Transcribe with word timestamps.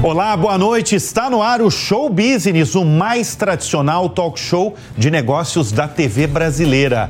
Olá, 0.00 0.36
boa 0.36 0.56
noite. 0.56 0.94
Está 0.94 1.28
no 1.28 1.42
ar 1.42 1.60
o 1.60 1.68
Show 1.68 2.08
Business, 2.08 2.76
o 2.76 2.84
mais 2.84 3.34
tradicional 3.34 4.08
talk 4.08 4.38
show 4.38 4.76
de 4.96 5.10
negócios 5.10 5.72
da 5.72 5.88
TV 5.88 6.28
brasileira. 6.28 7.08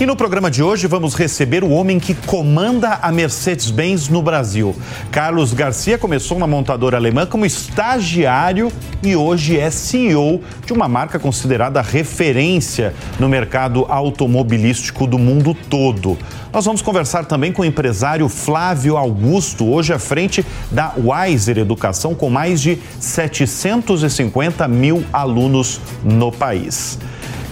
E 0.00 0.06
no 0.06 0.14
programa 0.14 0.48
de 0.48 0.62
hoje 0.62 0.86
vamos 0.86 1.16
receber 1.16 1.64
o 1.64 1.70
homem 1.70 1.98
que 1.98 2.14
comanda 2.14 3.00
a 3.02 3.10
Mercedes-Benz 3.10 4.08
no 4.08 4.22
Brasil. 4.22 4.72
Carlos 5.10 5.52
Garcia 5.52 5.98
começou 5.98 6.38
na 6.38 6.46
montadora 6.46 6.96
alemã 6.96 7.26
como 7.26 7.44
estagiário 7.44 8.70
e 9.02 9.16
hoje 9.16 9.58
é 9.58 9.68
CEO 9.68 10.40
de 10.64 10.72
uma 10.72 10.86
marca 10.86 11.18
considerada 11.18 11.82
referência 11.82 12.94
no 13.18 13.28
mercado 13.28 13.84
automobilístico 13.88 15.08
do 15.08 15.18
mundo 15.18 15.56
todo. 15.68 16.16
Nós 16.52 16.64
vamos 16.64 16.80
conversar 16.80 17.24
também 17.26 17.52
com 17.52 17.62
o 17.62 17.64
empresário 17.64 18.28
Flávio 18.28 18.96
Augusto, 18.96 19.68
hoje 19.68 19.92
à 19.92 19.98
frente 19.98 20.46
da 20.70 20.94
Wiser 20.96 21.58
Educação, 21.58 22.14
com 22.14 22.27
mais 22.30 22.60
de 22.60 22.78
750 23.00 24.66
mil 24.68 25.04
alunos 25.12 25.80
no 26.04 26.30
país. 26.30 26.98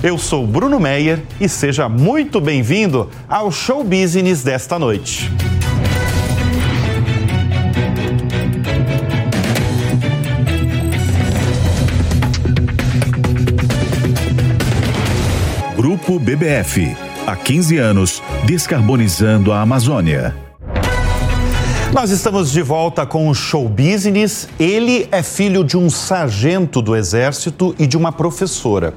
Eu 0.03 0.19
sou 0.19 0.47
Bruno 0.47 0.79
Meyer 0.79 1.23
e 1.41 1.49
seja 1.49 1.89
muito 1.89 2.41
bem-vindo 2.41 3.11
ao 3.29 3.51
Show 3.51 3.83
Business 3.83 4.43
desta 4.43 4.79
noite. 4.79 5.31
Grupo 15.77 16.19
BBF 16.19 16.97
há 17.27 17.35
15 17.35 17.79
anos, 17.79 18.23
descarbonizando 18.47 19.53
a 19.53 19.61
Amazônia. 19.61 20.46
Nós 21.97 22.11
estamos 22.11 22.53
de 22.53 22.61
volta 22.61 23.07
com 23.07 23.27
o 23.27 23.35
Show 23.35 23.67
Business. 23.71 24.51
Ele 24.61 25.09
é 25.11 25.23
filho 25.23 25.65
de 25.65 25.79
um 25.79 25.89
sargento 25.89 26.83
do 26.83 26.95
Exército 26.95 27.75
e 27.79 27.87
de 27.87 27.97
uma 27.97 28.13
professora. 28.13 28.93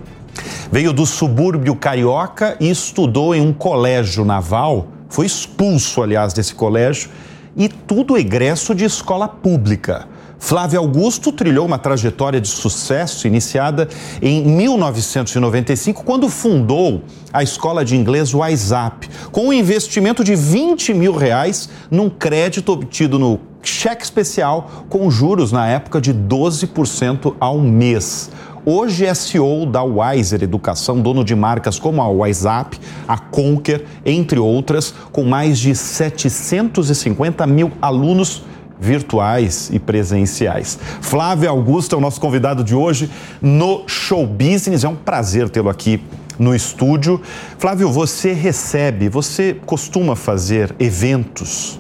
Veio 0.69 0.91
do 0.91 1.06
subúrbio 1.06 1.78
carioca 1.78 2.58
e 2.59 2.69
estudou 2.69 3.33
em 3.33 3.39
um 3.39 3.53
colégio 3.53 4.25
naval. 4.25 4.89
Foi 5.08 5.25
expulso, 5.25 6.03
aliás, 6.03 6.33
desse 6.33 6.53
colégio 6.53 7.09
e 7.56 7.69
tudo 7.69 8.17
egresso 8.17 8.75
de 8.75 8.83
escola 8.83 9.30
pública. 9.30 10.08
Flávio 10.39 10.79
Augusto 10.79 11.33
trilhou 11.33 11.65
uma 11.65 11.77
trajetória 11.77 12.39
de 12.39 12.47
sucesso 12.47 13.27
iniciada 13.27 13.89
em 14.21 14.41
1995, 14.43 16.03
quando 16.03 16.29
fundou 16.29 17.03
a 17.31 17.43
escola 17.43 17.83
de 17.83 17.95
inglês 17.95 18.33
WhatsApp, 18.33 19.09
com 19.31 19.49
um 19.49 19.53
investimento 19.53 20.23
de 20.23 20.35
20 20.35 20.93
mil 20.93 21.13
reais 21.13 21.69
num 21.91 22.09
crédito 22.09 22.71
obtido 22.71 23.19
no 23.19 23.39
cheque 23.61 24.03
especial, 24.03 24.85
com 24.89 25.11
juros 25.11 25.51
na 25.51 25.67
época 25.67 25.99
de 25.99 26.13
12% 26.13 27.35
ao 27.39 27.59
mês. 27.59 28.31
Hoje 28.65 29.05
é 29.05 29.13
CEO 29.13 29.65
da 29.65 29.83
Wiser 29.83 30.43
Educação, 30.43 30.99
dono 30.99 31.23
de 31.23 31.35
marcas 31.35 31.77
como 31.77 32.01
a 32.01 32.07
WhatsApp, 32.07 32.79
a 33.07 33.17
Conquer, 33.17 33.85
entre 34.05 34.39
outras, 34.39 34.93
com 35.11 35.23
mais 35.23 35.59
de 35.59 35.75
750 35.75 37.45
mil 37.45 37.71
alunos 37.81 38.43
virtuais 38.80 39.69
e 39.72 39.80
presenciais. 39.80 40.80
Flávio 41.02 41.49
Augusto 41.49 41.95
é 41.95 41.97
o 41.97 42.02
nosso 42.02 42.22
convidado 42.22 42.63
de 42.63 42.73
hoje 42.73 43.09
no 43.41 43.83
Show 43.88 44.25
Business. 44.25 44.83
É 44.83 44.88
um 44.88 44.95
prazer 44.95 45.49
tê-lo 45.49 45.69
aqui 45.69 46.02
no 46.38 46.55
estúdio. 46.55 47.22
Flávio, 47.57 47.91
você 47.91 48.31
recebe, 48.31 49.09
você 49.09 49.57
costuma 49.66 50.16
fazer 50.16 50.73
eventos 50.80 51.80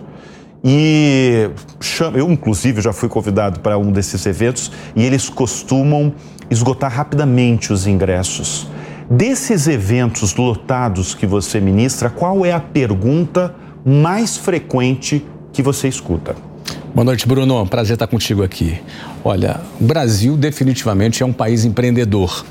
e 0.63 1.49
eu 2.15 2.29
inclusive 2.29 2.81
já 2.81 2.91
fui 2.91 3.07
convidado 3.07 3.61
para 3.61 3.77
um 3.77 3.91
desses 3.91 4.25
eventos 4.25 4.71
e 4.95 5.05
eles 5.05 5.29
costumam 5.29 6.13
esgotar 6.49 6.91
rapidamente 6.91 7.71
os 7.71 7.87
ingressos. 7.87 8.67
Desses 9.09 9.67
eventos 9.67 10.35
lotados 10.35 11.15
que 11.15 11.25
você 11.25 11.59
ministra, 11.59 12.09
qual 12.09 12.45
é 12.45 12.51
a 12.51 12.59
pergunta 12.59 13.55
mais 13.85 14.37
frequente 14.37 15.25
que 15.51 15.63
você 15.63 15.87
escuta? 15.87 16.48
Boa 16.93 17.05
noite, 17.05 17.27
Bruno. 17.27 17.67
Prazer 17.67 17.93
estar 17.93 18.07
contigo 18.07 18.43
aqui. 18.43 18.81
Olha, 19.23 19.61
o 19.79 19.83
Brasil 19.83 20.35
definitivamente 20.35 21.21
é 21.21 21.25
um 21.25 21.31
país 21.31 21.63
empreendedor. 21.63 22.43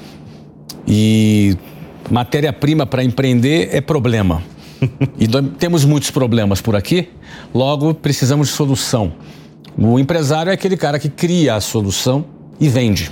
E 0.87 1.57
matéria-prima 2.09 2.87
para 2.87 3.03
empreender 3.03 3.69
é 3.73 3.81
problema. 3.81 4.43
e 5.19 5.27
temos 5.59 5.85
muitos 5.85 6.13
problemas 6.13 6.61
por 6.61 6.77
aqui, 6.77 7.09
logo 7.53 7.93
precisamos 7.93 8.49
de 8.49 8.55
solução. 8.55 9.13
O 9.77 9.99
empresário 9.99 10.51
é 10.51 10.53
aquele 10.55 10.77
cara 10.77 11.01
que 11.01 11.09
cria 11.09 11.57
a 11.57 11.61
solução 11.61 12.25
e 12.61 12.69
vende 12.69 13.11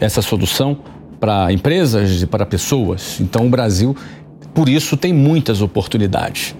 essa 0.00 0.22
solução 0.22 0.78
para 1.18 1.52
empresas 1.52 2.22
e 2.22 2.26
para 2.26 2.46
pessoas. 2.46 3.18
Então 3.20 3.46
o 3.46 3.50
Brasil, 3.50 3.96
por 4.54 4.68
isso, 4.68 4.96
tem 4.96 5.12
muitas 5.12 5.60
oportunidades. 5.60 6.54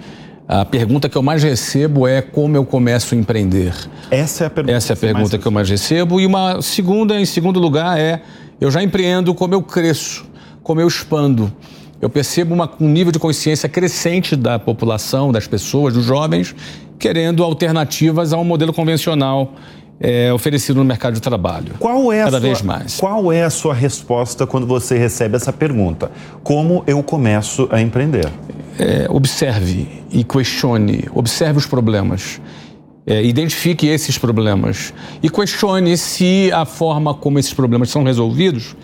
A 0.48 0.64
pergunta 0.64 1.08
que 1.08 1.16
eu 1.16 1.22
mais 1.22 1.42
recebo 1.42 2.06
é 2.06 2.22
como 2.22 2.56
eu 2.56 2.64
começo 2.64 3.14
a 3.14 3.18
empreender. 3.18 3.74
Essa 4.10 4.44
é 4.44 4.46
a 4.46 4.50
pergunta. 4.50 4.76
Essa 4.76 4.92
é 4.92 4.94
a 4.94 4.96
pergunta 4.96 5.38
que 5.38 5.46
eu 5.46 5.50
mais 5.50 5.68
recebo. 5.68 6.20
E 6.20 6.26
uma 6.26 6.62
segunda, 6.62 7.20
em 7.20 7.24
segundo 7.24 7.58
lugar, 7.58 7.98
é 7.98 8.22
eu 8.60 8.70
já 8.70 8.80
empreendo, 8.82 9.34
como 9.34 9.54
eu 9.54 9.62
cresço, 9.62 10.24
como 10.62 10.80
eu 10.80 10.86
expando. 10.86 11.52
Eu 12.00 12.08
percebo 12.08 12.54
uma, 12.54 12.70
um 12.80 12.88
nível 12.88 13.10
de 13.10 13.18
consciência 13.18 13.68
crescente 13.68 14.36
da 14.36 14.58
população, 14.58 15.32
das 15.32 15.48
pessoas, 15.48 15.94
dos 15.94 16.04
jovens, 16.04 16.54
querendo 16.96 17.42
alternativas 17.42 18.32
a 18.32 18.38
um 18.38 18.44
modelo 18.44 18.72
convencional 18.72 19.52
é, 19.98 20.32
oferecido 20.32 20.76
no 20.76 20.84
mercado 20.84 21.14
de 21.14 21.20
trabalho. 21.20 21.74
Qual 21.78 22.12
é 22.12 22.18
cada 22.18 22.32
sua, 22.32 22.40
vez 22.40 22.62
mais. 22.62 22.96
Qual 22.96 23.32
é 23.32 23.42
a 23.42 23.50
sua 23.50 23.74
resposta 23.74 24.46
quando 24.46 24.66
você 24.66 24.96
recebe 24.96 25.36
essa 25.36 25.52
pergunta? 25.52 26.10
Como 26.42 26.84
eu 26.86 27.02
começo 27.02 27.68
a 27.72 27.80
empreender? 27.80 28.30
É, 28.78 29.06
observe 29.08 30.04
e 30.10 30.22
questione, 30.22 31.04
observe 31.14 31.58
os 31.58 31.66
problemas. 31.66 32.40
É, 33.06 33.24
identifique 33.24 33.86
esses 33.86 34.18
problemas 34.18 34.92
e 35.22 35.30
questione 35.30 35.96
se 35.96 36.50
a 36.52 36.64
forma 36.64 37.14
como 37.14 37.38
esses 37.38 37.54
problemas 37.54 37.88
são 37.88 38.02
resolvidos 38.02 38.74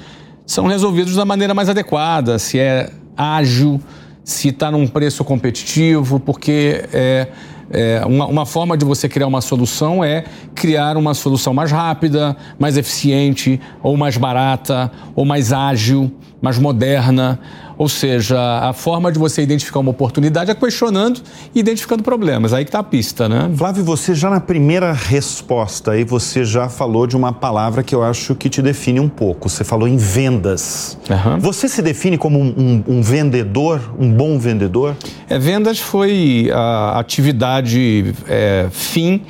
são 0.47 0.67
resolvidos 0.67 1.17
da 1.17 1.25
maneira 1.25 1.55
mais 1.55 1.69
adequada, 1.69 2.39
se 2.39 2.59
é 2.59 2.91
ágil, 3.17 3.81
se 4.25 4.49
está 4.49 4.71
num 4.71 4.87
preço 4.87 5.25
competitivo, 5.25 6.21
porque 6.21 6.85
é, 6.93 7.29
é, 7.71 8.03
uma, 8.07 8.27
uma, 8.27 8.47
forma 8.47 8.77
de 8.77 8.85
você 8.85 9.09
criar 9.09 9.27
uma 9.27 9.41
solução 9.41 10.05
é 10.05 10.25
criar 10.55 10.97
uma 10.97 11.15
solução 11.15 11.55
mais 11.55 11.71
rápida, 11.71 12.37
mais 12.59 12.77
eficiente, 12.77 13.61
ou 13.83 13.97
mais 13.97 14.17
barata, 14.17 14.91
ou 15.15 15.25
mais 15.25 15.53
ágil, 15.53 16.13
mais 16.43 16.59
moderna. 16.59 17.39
Ou 17.79 17.89
seja, 17.89 18.39
a 18.69 18.73
forma 18.73 19.11
de 19.11 19.19
você 19.19 19.43
identificar 19.43 19.79
uma 19.79 19.91
oportunidade 19.91 20.51
é 20.51 20.55
questionando 20.55 21.21
e 21.55 21.61
identificando 21.61 22.03
problemas. 22.03 22.53
Aí 22.53 22.65
que 22.65 22.69
está 22.69 22.81
a 22.81 22.83
pista, 22.83 23.29
né? 23.29 23.51
Flávio, 23.57 23.83
você 23.83 24.15
já 24.15 24.29
na 24.29 24.41
primeira 24.41 24.93
resposta 24.93 25.93
aí 25.93 26.05
você 26.05 26.45
já 26.45 26.69
falou 26.69 27.07
de 27.07 27.17
uma 27.17 27.33
palavra 27.33 27.83
que 27.83 27.95
eu 27.95 28.03
acho 28.03 28.35
que 28.35 28.51
te 28.51 28.61
define 28.61 29.01
um 29.01 29.09
pouco. 29.09 29.49
Você 29.49 29.65
falou 29.65 29.89
em 29.89 29.97
vendas. 29.97 30.99
Uhum. 31.09 31.39
Você 31.39 31.69
se 31.69 31.81
define 31.81 32.19
como 32.19 32.39
um, 32.39 32.55
um, 32.57 32.99
um 32.99 33.03
vendedor, 33.03 33.81
um 33.99 34.13
bom 34.13 34.39
vendedor? 34.39 34.97
É, 35.29 35.39
vendas 35.39 35.79
foi 35.79 36.51
a 36.53 36.99
atividade 36.99 38.15
é, 38.29 38.67
fim 38.71 39.23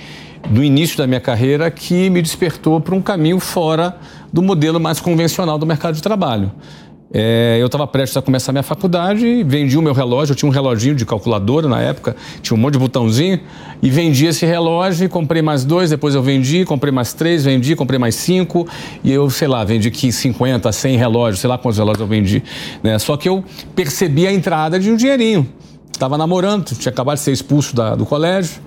do 0.50 0.62
início 0.62 0.98
da 0.98 1.06
minha 1.06 1.20
carreira 1.20 1.70
que 1.70 2.10
me 2.10 2.20
despertou 2.20 2.80
para 2.80 2.94
um 2.94 3.00
caminho 3.00 3.38
fora 3.38 3.96
do 4.32 4.42
modelo 4.42 4.80
mais 4.80 4.98
convencional 4.98 5.58
do 5.58 5.66
mercado 5.66 5.94
de 5.94 6.02
trabalho. 6.02 6.50
É, 7.14 7.58
eu 7.60 7.66
estava 7.66 7.86
prestes 7.86 8.16
a 8.16 8.22
começar 8.22 8.52
minha 8.52 8.62
faculdade, 8.62 9.44
vendi 9.44 9.76
o 9.76 9.82
meu 9.82 9.92
relógio, 9.92 10.32
eu 10.32 10.36
tinha 10.36 10.48
um 10.48 10.52
reloginho 10.52 10.94
de 10.94 11.04
calculadora 11.04 11.68
na 11.68 11.78
época, 11.80 12.16
tinha 12.40 12.56
um 12.56 12.60
monte 12.60 12.72
de 12.72 12.78
botãozinho, 12.78 13.38
e 13.82 13.90
vendi 13.90 14.24
esse 14.24 14.46
relógio, 14.46 15.06
comprei 15.10 15.42
mais 15.42 15.62
dois, 15.62 15.90
depois 15.90 16.14
eu 16.14 16.22
vendi, 16.22 16.64
comprei 16.64 16.90
mais 16.90 17.12
três, 17.12 17.44
vendi, 17.44 17.76
comprei 17.76 17.98
mais 17.98 18.14
cinco, 18.14 18.66
e 19.04 19.12
eu, 19.12 19.28
sei 19.28 19.46
lá, 19.46 19.62
vendi 19.62 19.88
aqui 19.88 20.10
50, 20.10 20.72
100 20.72 20.96
relógios, 20.96 21.40
sei 21.40 21.50
lá 21.50 21.58
quantos 21.58 21.76
relógios 21.76 22.00
eu 22.00 22.06
vendi. 22.06 22.42
Né? 22.82 22.98
Só 22.98 23.16
que 23.18 23.28
eu 23.28 23.44
percebi 23.76 24.26
a 24.26 24.32
entrada 24.32 24.80
de 24.80 24.90
um 24.90 24.96
dinheirinho. 24.96 25.46
Estava 25.92 26.16
namorando, 26.16 26.64
tinha 26.64 26.90
acabado 26.90 27.18
de 27.18 27.22
ser 27.22 27.32
expulso 27.32 27.76
da, 27.76 27.94
do 27.94 28.06
colégio, 28.06 28.60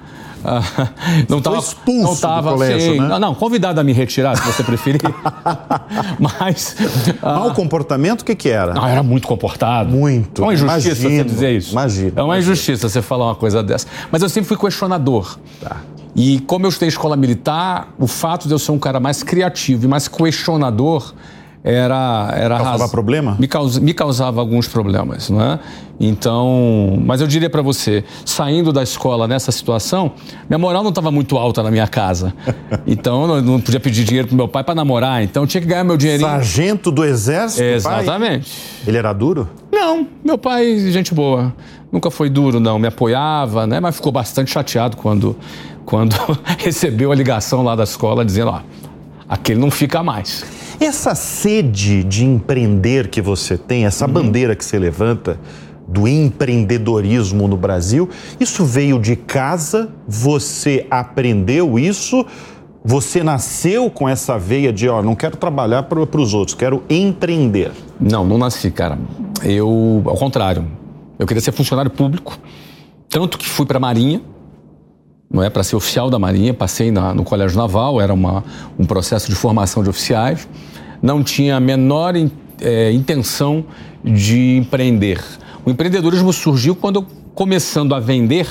não 1.29 1.39
estava 1.39 1.57
expulso 1.57 2.03
não 2.03 2.15
tava, 2.15 2.51
colégio, 2.51 2.77
assim, 2.77 2.99
né? 2.99 3.07
não, 3.07 3.19
não, 3.19 3.35
convidado 3.35 3.79
a 3.79 3.83
me 3.83 3.93
retirar, 3.93 4.37
se 4.37 4.43
você 4.45 4.63
preferir. 4.63 5.01
Mas... 6.19 6.75
Mau 7.21 7.53
comportamento, 7.53 8.21
o 8.21 8.25
que 8.25 8.35
que 8.35 8.49
era? 8.49 8.73
Não, 8.73 8.87
era 8.87 9.03
muito 9.03 9.27
comportado. 9.27 9.89
Muito. 9.89 10.41
É 10.41 10.45
uma 10.45 10.53
injustiça 10.53 11.01
imagino, 11.01 11.23
você 11.23 11.23
dizer 11.23 11.57
isso. 11.57 11.71
Imagina. 11.71 12.13
É 12.15 12.23
uma 12.23 12.37
injustiça 12.37 12.89
você 12.89 13.01
falar 13.01 13.25
uma 13.25 13.35
coisa 13.35 13.63
dessa. 13.63 13.87
Mas 14.11 14.21
eu 14.21 14.29
sempre 14.29 14.47
fui 14.47 14.57
questionador. 14.57 15.37
Tá. 15.61 15.77
E 16.15 16.39
como 16.41 16.65
eu 16.65 16.69
estudei 16.69 16.87
escola 16.87 17.17
militar, 17.17 17.89
o 17.99 18.07
fato 18.07 18.47
de 18.47 18.53
eu 18.53 18.59
ser 18.59 18.71
um 18.71 18.79
cara 18.79 18.99
mais 18.99 19.21
criativo 19.21 19.85
e 19.85 19.87
mais 19.87 20.07
questionador 20.07 21.13
era 21.65 22.31
era 22.35 22.57
causava 22.57 22.77
raz... 22.77 22.91
problema? 22.91 23.35
me, 23.39 23.47
caus... 23.47 23.79
me 23.79 23.91
causava 23.91 24.39
alguns 24.39 24.67
problemas 24.67 25.31
não 25.31 25.41
é? 25.41 25.59
Então 25.99 26.95
mas 27.03 27.21
eu 27.21 27.27
diria 27.27 27.49
para 27.49 27.63
você 27.63 28.03
saindo 28.23 28.71
da 28.71 28.83
escola 28.83 29.27
nessa 29.27 29.51
situação 29.51 30.11
minha 30.47 30.59
moral 30.59 30.83
não 30.83 30.89
estava 30.89 31.09
muito 31.09 31.37
alta 31.37 31.63
na 31.63 31.71
minha 31.71 31.87
casa. 31.87 32.33
Então 32.85 33.35
eu 33.35 33.41
não 33.41 33.59
podia 33.59 33.79
pedir 33.79 34.03
dinheiro 34.03 34.27
pro 34.27 34.37
meu 34.37 34.47
pai 34.47 34.63
para 34.63 34.75
namorar 34.75 35.23
então 35.23 35.43
eu 35.43 35.47
tinha 35.47 35.59
que 35.59 35.67
ganhar 35.67 35.83
meu 35.83 35.97
dinheirinho. 35.97 36.29
Sargento 36.29 36.91
do 36.91 37.03
exército 37.03 37.63
exatamente. 37.63 38.51
Pai? 38.51 38.83
ele 38.87 38.97
era 38.97 39.11
duro? 39.11 39.49
Não 39.71 40.07
meu 40.23 40.37
pai 40.37 40.77
gente 40.91 41.13
boa. 41.13 41.53
Nunca 41.91 42.11
foi 42.11 42.29
duro 42.29 42.59
não. 42.59 42.77
Me 42.77 42.87
apoiava 42.87 43.65
né? 43.65 43.79
Mas 43.79 43.95
ficou 43.95 44.11
bastante 44.11 44.51
chateado 44.51 44.97
quando 44.97 45.35
quando 45.83 46.15
recebeu 46.59 47.11
a 47.11 47.15
ligação 47.15 47.63
lá 47.63 47.75
da 47.75 47.83
escola 47.83 48.23
dizendo 48.23 48.51
ó 48.51 48.61
aquele 49.27 49.59
não 49.59 49.71
fica 49.71 50.03
mais 50.03 50.45
essa 50.79 51.15
sede 51.15 52.03
de 52.03 52.25
empreender 52.25 53.09
que 53.09 53.21
você 53.21 53.57
tem, 53.57 53.85
essa 53.85 54.05
uhum. 54.05 54.13
bandeira 54.13 54.55
que 54.55 54.63
você 54.63 54.77
levanta 54.77 55.39
do 55.87 56.07
empreendedorismo 56.07 57.47
no 57.47 57.55
Brasil, 57.55 58.09
isso 58.39 58.65
veio 58.65 58.99
de 58.99 59.15
casa? 59.15 59.89
Você 60.07 60.85
aprendeu 60.89 61.77
isso? 61.77 62.25
Você 62.83 63.23
nasceu 63.23 63.89
com 63.89 64.07
essa 64.07 64.37
veia 64.37 64.71
de, 64.71 64.87
ó, 64.87 65.01
não 65.01 65.15
quero 65.15 65.37
trabalhar 65.37 65.83
para 65.83 65.99
os 65.99 66.33
outros, 66.33 66.55
quero 66.55 66.83
empreender? 66.89 67.71
Não, 67.99 68.25
não 68.25 68.37
nasci, 68.37 68.69
cara. 68.69 68.97
Eu, 69.43 70.03
ao 70.05 70.15
contrário, 70.17 70.67
eu 71.17 71.25
queria 71.25 71.41
ser 71.41 71.51
funcionário 71.51 71.89
público, 71.89 72.37
tanto 73.09 73.37
que 73.37 73.47
fui 73.47 73.65
para 73.65 73.77
a 73.77 73.79
Marinha, 73.79 74.21
não 75.31 75.43
é 75.43 75.49
para 75.49 75.63
ser 75.63 75.75
oficial 75.75 76.09
da 76.09 76.19
Marinha, 76.19 76.53
passei 76.53 76.91
na, 76.91 77.13
no 77.13 77.23
Colégio 77.23 77.57
Naval, 77.57 77.99
era 77.99 78.13
uma, 78.13 78.43
um 78.77 78.85
processo 78.85 79.29
de 79.29 79.35
formação 79.35 79.83
de 79.83 79.89
oficiais, 79.89 80.47
não 81.01 81.23
tinha 81.23 81.57
a 81.57 81.59
menor 81.59 82.13
é, 82.61 82.91
intenção 82.91 83.65
de 84.03 84.57
empreender. 84.57 85.21
O 85.65 85.69
empreendedorismo 85.69 86.31
surgiu 86.31 86.75
quando 86.75 87.05
começando 87.33 87.93
a 87.93 87.99
vender, 87.99 88.47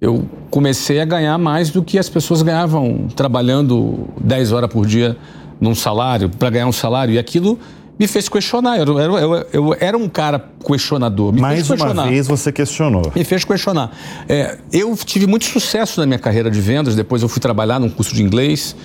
eu 0.00 0.24
comecei 0.50 1.00
a 1.00 1.04
ganhar 1.04 1.36
mais 1.38 1.70
do 1.70 1.82
que 1.82 1.98
as 1.98 2.08
pessoas 2.08 2.40
ganhavam 2.40 3.08
trabalhando 3.14 4.08
10 4.20 4.52
horas 4.52 4.70
por 4.70 4.86
dia 4.86 5.16
num 5.60 5.74
salário, 5.74 6.30
para 6.30 6.50
ganhar 6.50 6.66
um 6.66 6.72
salário, 6.72 7.14
e 7.14 7.18
aquilo 7.18 7.58
me 7.98 8.06
fez 8.06 8.28
questionar. 8.28 8.78
Eu, 8.78 8.98
eu, 8.98 9.18
eu, 9.18 9.46
eu 9.52 9.76
era 9.80 9.96
um 9.96 10.08
cara 10.08 10.42
questionador. 10.64 11.32
Me 11.32 11.40
Mais 11.40 11.68
uma 11.68 12.06
vez 12.06 12.26
você 12.26 12.52
questionou. 12.52 13.10
Me 13.14 13.24
fez 13.24 13.44
questionar. 13.44 13.90
É, 14.28 14.58
eu 14.72 14.96
tive 14.96 15.26
muito 15.26 15.46
sucesso 15.46 16.00
na 16.00 16.06
minha 16.06 16.18
carreira 16.18 16.50
de 16.50 16.60
vendas. 16.60 16.94
Depois 16.94 17.22
eu 17.22 17.28
fui 17.28 17.40
trabalhar 17.40 17.80
num 17.80 17.90
curso 17.90 18.14
de 18.14 18.22
inglês 18.22 18.76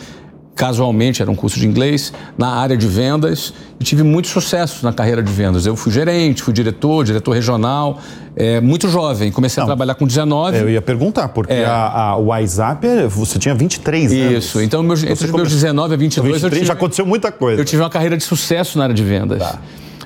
casualmente 0.56 1.22
era 1.22 1.32
um 1.32 1.36
curso 1.36 1.60
de 1.60 1.68
inglês, 1.68 2.14
na 2.38 2.50
área 2.50 2.78
de 2.78 2.88
vendas 2.88 3.54
e 3.80 3.84
tive 3.84 4.04
muito 4.04 4.28
sucesso 4.28 4.86
na 4.86 4.94
carreira 4.94 5.22
de 5.22 5.32
vendas. 5.32 5.66
Eu 5.66 5.76
fui 5.76 5.92
gerente, 5.92 6.44
fui 6.44 6.54
diretor, 6.54 7.04
diretor 7.04 7.32
regional, 7.32 8.00
é, 8.36 8.62
muito 8.62 8.88
jovem. 8.88 9.32
Comecei 9.32 9.60
Não, 9.62 9.66
a 9.66 9.68
trabalhar 9.68 9.96
com 9.96 10.06
19. 10.06 10.58
Eu 10.58 10.70
ia 10.70 10.82
perguntar, 10.82 11.30
porque 11.30 11.54
é. 11.54 11.66
a, 11.66 12.10
a, 12.10 12.18
o 12.18 12.26
WhatsApp, 12.26 12.88
você 13.08 13.40
tinha 13.40 13.56
23 13.56 14.12
Isso. 14.12 14.22
anos. 14.22 14.46
Isso, 14.46 14.62
então 14.62 14.84
meus, 14.84 15.04
entre 15.04 15.26
os 15.26 15.32
meus 15.32 15.50
19 15.50 15.94
a 15.94 15.98
22 15.98 16.34
23, 16.34 16.54
tive, 16.54 16.66
já 16.66 16.74
aconteceu 16.74 17.06
muita 17.06 17.32
coisa. 17.32 17.60
Eu 17.62 17.66
tive 17.66 17.82
uma 17.82 17.90
carreira 17.90 18.16
de 18.16 18.24
sucesso 18.24 18.78
na 18.78 18.86
área 18.86 18.96
de 18.96 19.04
vendas. 19.04 19.40
Tá 19.40 19.60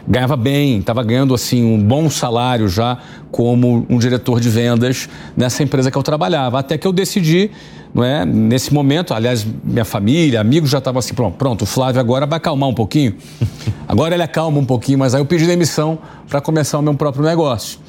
ganhava 0.08 0.38
bem, 0.38 0.80
estava 0.80 1.04
ganhando 1.04 1.34
assim 1.34 1.64
um 1.64 1.82
bom 1.82 2.10
salário 2.10 2.70
já 2.70 2.98
como 3.32 3.86
um 3.90 3.98
diretor 3.98 4.40
de 4.40 4.50
vendas 4.50 5.10
nessa 5.36 5.62
empresa 5.64 5.92
que 5.92 5.98
eu 5.98 6.04
trabalhava. 6.04 6.60
Até 6.60 6.78
que 6.78 6.88
eu 6.88 6.94
decidi 6.94 7.52
não 7.94 8.04
é? 8.04 8.26
Nesse 8.26 8.74
momento, 8.74 9.14
aliás, 9.14 9.46
minha 9.64 9.86
família, 9.86 10.40
amigos 10.40 10.70
já 10.70 10.78
estavam 10.78 11.00
assim, 11.00 11.14
pronto, 11.14 11.36
pronto, 11.36 11.62
o 11.64 11.66
Flávio 11.66 12.00
agora 12.00 12.28
vai 12.28 12.38
acalmar 12.38 12.70
um 12.70 12.74
pouquinho. 12.74 13.16
Agora 13.88 14.14
ele 14.14 14.22
acalma 14.22 14.60
um 14.60 14.66
pouquinho, 14.66 15.00
mas 15.00 15.16
aí 15.16 15.22
eu 15.22 15.26
pedi 15.26 15.48
demissão 15.48 15.98
para 16.28 16.42
começar 16.42 16.78
o 16.78 16.82
meu 16.82 16.94
próprio 16.94 17.24
negócio. 17.24 17.80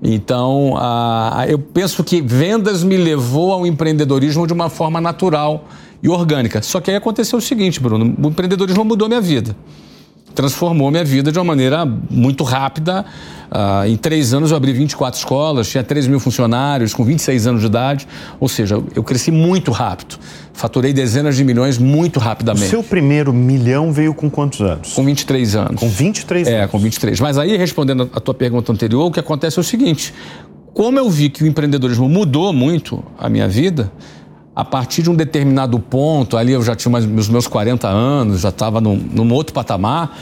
Então, 0.00 0.74
a, 0.78 1.44
eu 1.48 1.58
penso 1.58 2.04
que 2.04 2.22
vendas 2.22 2.84
me 2.84 2.96
levou 2.96 3.52
ao 3.52 3.66
empreendedorismo 3.66 4.46
de 4.46 4.52
uma 4.52 4.70
forma 4.70 5.00
natural 5.00 5.64
e 6.02 6.08
orgânica. 6.08 6.62
Só 6.62 6.80
que 6.80 6.90
aí 6.90 6.96
aconteceu 6.96 7.38
o 7.38 7.42
seguinte, 7.42 7.80
Bruno, 7.80 8.16
o 8.22 8.28
empreendedorismo 8.28 8.84
mudou 8.84 9.08
minha 9.08 9.20
vida 9.20 9.54
transformou 10.34 10.90
minha 10.90 11.04
vida 11.04 11.30
de 11.30 11.38
uma 11.38 11.44
maneira 11.44 11.84
muito 11.84 12.44
rápida. 12.44 13.04
Uh, 13.50 13.86
em 13.88 13.96
três 13.96 14.32
anos 14.32 14.52
eu 14.52 14.56
abri 14.56 14.72
24 14.72 15.18
escolas, 15.18 15.68
tinha 15.68 15.82
3 15.82 16.06
mil 16.06 16.20
funcionários, 16.20 16.94
com 16.94 17.04
26 17.04 17.46
anos 17.48 17.60
de 17.60 17.66
idade. 17.66 18.06
Ou 18.38 18.48
seja, 18.48 18.80
eu 18.94 19.02
cresci 19.02 19.30
muito 19.30 19.70
rápido. 19.70 20.18
Faturei 20.52 20.92
dezenas 20.92 21.36
de 21.36 21.44
milhões 21.44 21.78
muito 21.78 22.20
rapidamente. 22.20 22.66
O 22.66 22.70
seu 22.70 22.82
primeiro 22.82 23.32
milhão 23.32 23.92
veio 23.92 24.14
com 24.14 24.30
quantos 24.30 24.60
anos? 24.60 24.92
Com 24.92 25.04
23 25.04 25.56
anos. 25.56 25.80
Com 25.80 25.88
23 25.88 26.46
é, 26.46 26.50
anos? 26.50 26.64
É, 26.64 26.68
com 26.68 26.78
23. 26.78 27.20
Mas 27.20 27.38
aí, 27.38 27.56
respondendo 27.56 28.08
a 28.12 28.20
tua 28.20 28.34
pergunta 28.34 28.70
anterior, 28.72 29.06
o 29.06 29.10
que 29.10 29.20
acontece 29.20 29.58
é 29.58 29.60
o 29.60 29.64
seguinte. 29.64 30.14
Como 30.72 30.98
eu 30.98 31.10
vi 31.10 31.28
que 31.28 31.42
o 31.42 31.46
empreendedorismo 31.46 32.08
mudou 32.08 32.52
muito 32.52 33.02
a 33.18 33.28
minha 33.28 33.48
vida, 33.48 33.90
a 34.54 34.64
partir 34.64 35.02
de 35.02 35.10
um 35.10 35.14
determinado 35.14 35.78
ponto, 35.78 36.36
ali 36.36 36.52
eu 36.52 36.62
já 36.62 36.74
tinha 36.74 36.94
os 36.98 37.28
meus 37.28 37.46
40 37.46 37.88
anos, 37.88 38.40
já 38.40 38.48
estava 38.48 38.80
num, 38.80 38.96
num 38.96 39.32
outro 39.32 39.54
patamar, 39.54 40.18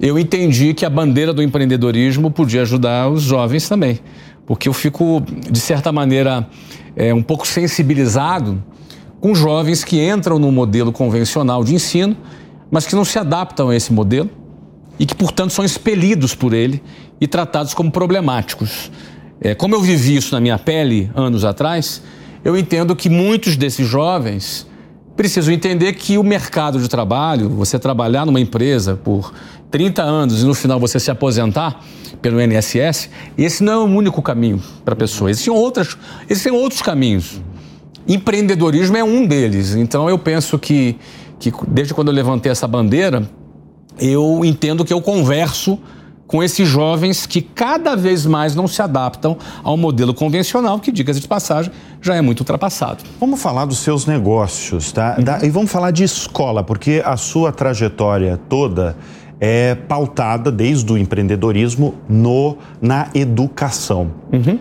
eu 0.00 0.18
entendi 0.18 0.74
que 0.74 0.84
a 0.84 0.90
bandeira 0.90 1.32
do 1.32 1.42
empreendedorismo 1.42 2.30
podia 2.30 2.62
ajudar 2.62 3.08
os 3.08 3.22
jovens 3.22 3.68
também. 3.68 4.00
Porque 4.46 4.68
eu 4.68 4.72
fico, 4.72 5.22
de 5.50 5.58
certa 5.58 5.90
maneira, 5.90 6.46
é, 6.94 7.14
um 7.14 7.22
pouco 7.22 7.46
sensibilizado 7.46 8.62
com 9.20 9.34
jovens 9.34 9.82
que 9.82 10.06
entram 10.06 10.38
no 10.38 10.52
modelo 10.52 10.92
convencional 10.92 11.64
de 11.64 11.74
ensino, 11.74 12.14
mas 12.70 12.86
que 12.86 12.94
não 12.94 13.04
se 13.04 13.18
adaptam 13.18 13.70
a 13.70 13.76
esse 13.76 13.92
modelo 13.92 14.28
e 14.98 15.06
que, 15.06 15.14
portanto, 15.14 15.50
são 15.50 15.64
expelidos 15.64 16.34
por 16.34 16.52
ele 16.52 16.82
e 17.20 17.26
tratados 17.26 17.72
como 17.72 17.90
problemáticos. 17.90 18.90
É, 19.40 19.54
como 19.54 19.74
eu 19.74 19.80
vivi 19.80 20.16
isso 20.16 20.34
na 20.34 20.40
minha 20.40 20.58
pele 20.58 21.10
anos 21.14 21.44
atrás, 21.44 22.02
eu 22.44 22.56
entendo 22.56 22.94
que 22.94 23.08
muitos 23.08 23.56
desses 23.56 23.86
jovens 23.86 24.66
precisam 25.16 25.54
entender 25.54 25.94
que 25.94 26.18
o 26.18 26.22
mercado 26.22 26.78
de 26.78 26.88
trabalho, 26.88 27.48
você 27.48 27.78
trabalhar 27.78 28.26
numa 28.26 28.40
empresa 28.40 28.96
por 28.96 29.32
30 29.70 30.02
anos 30.02 30.42
e 30.42 30.46
no 30.46 30.54
final 30.54 30.78
você 30.78 31.00
se 31.00 31.10
aposentar 31.10 31.80
pelo 32.20 32.40
INSS, 32.40 33.08
esse 33.38 33.62
não 33.62 33.72
é 33.72 33.76
o 33.78 33.84
único 33.84 34.20
caminho 34.20 34.62
para 34.84 34.94
a 34.94 34.96
pessoa. 34.96 35.30
Existem, 35.30 35.52
outras, 35.52 35.96
existem 36.28 36.52
outros 36.52 36.82
caminhos. 36.82 37.40
Empreendedorismo 38.06 38.96
é 38.96 39.04
um 39.04 39.26
deles. 39.26 39.74
Então 39.74 40.08
eu 40.08 40.18
penso 40.18 40.58
que, 40.58 40.96
que 41.38 41.52
desde 41.68 41.94
quando 41.94 42.08
eu 42.08 42.14
levantei 42.14 42.52
essa 42.52 42.68
bandeira, 42.68 43.28
eu 43.98 44.44
entendo 44.44 44.84
que 44.84 44.92
eu 44.92 45.00
converso 45.00 45.78
com 46.34 46.42
esses 46.42 46.68
jovens 46.68 47.26
que 47.26 47.40
cada 47.40 47.94
vez 47.94 48.26
mais 48.26 48.56
não 48.56 48.66
se 48.66 48.82
adaptam 48.82 49.36
ao 49.62 49.76
modelo 49.76 50.12
convencional, 50.12 50.80
que, 50.80 50.90
diga 50.90 51.14
de 51.14 51.28
passagem, 51.28 51.70
já 52.02 52.16
é 52.16 52.20
muito 52.20 52.40
ultrapassado. 52.40 53.04
Vamos 53.20 53.40
falar 53.40 53.66
dos 53.66 53.78
seus 53.78 54.04
negócios, 54.04 54.90
tá? 54.90 55.14
Uhum. 55.16 55.22
Da, 55.22 55.46
e 55.46 55.48
vamos 55.48 55.70
falar 55.70 55.92
de 55.92 56.02
escola, 56.02 56.64
porque 56.64 57.00
a 57.06 57.16
sua 57.16 57.52
trajetória 57.52 58.36
toda 58.48 58.96
é 59.38 59.76
pautada 59.76 60.50
desde 60.50 60.92
o 60.92 60.98
empreendedorismo 60.98 61.94
no, 62.08 62.58
na 62.82 63.10
educação. 63.14 64.10
Uhum. 64.32 64.58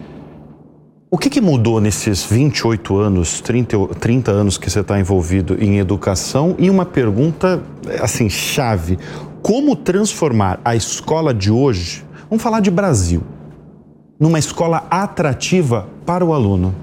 O 1.10 1.18
que, 1.18 1.28
que, 1.28 1.42
mudou 1.42 1.82
nesses 1.82 2.24
28 2.24 2.98
anos, 2.98 3.42
30, 3.42 3.78
30 4.00 4.32
anos 4.32 4.58
que 4.60 4.70
você 4.70 4.82
está 4.82 5.00
envolvido 5.00 5.58
em 5.60 5.80
educação? 5.80 6.56
E 6.60 6.70
uma 6.70 6.86
pergunta, 6.86 7.64
assim, 8.00 8.30
chave 8.30 9.00
como 9.44 9.76
transformar 9.76 10.62
a 10.64 10.74
escola 10.74 11.34
de 11.34 11.52
hoje, 11.52 12.06
vamos 12.30 12.42
falar 12.42 12.62
de 12.62 12.72
Brasil, 12.72 13.22
numa 14.18 14.40
escola 14.40 14.88
atrativa 14.90 15.86
para 16.06 16.24
o 16.24 16.34
aluno? 16.34 16.74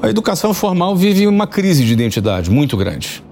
A 0.00 0.08
educação 0.08 0.54
formal 0.54 0.94
vive 0.96 1.26
uma 1.26 1.48
crise 1.48 1.84
de 1.84 1.92
identidade 1.92 2.48
muito 2.48 2.76
grande. 2.76 3.24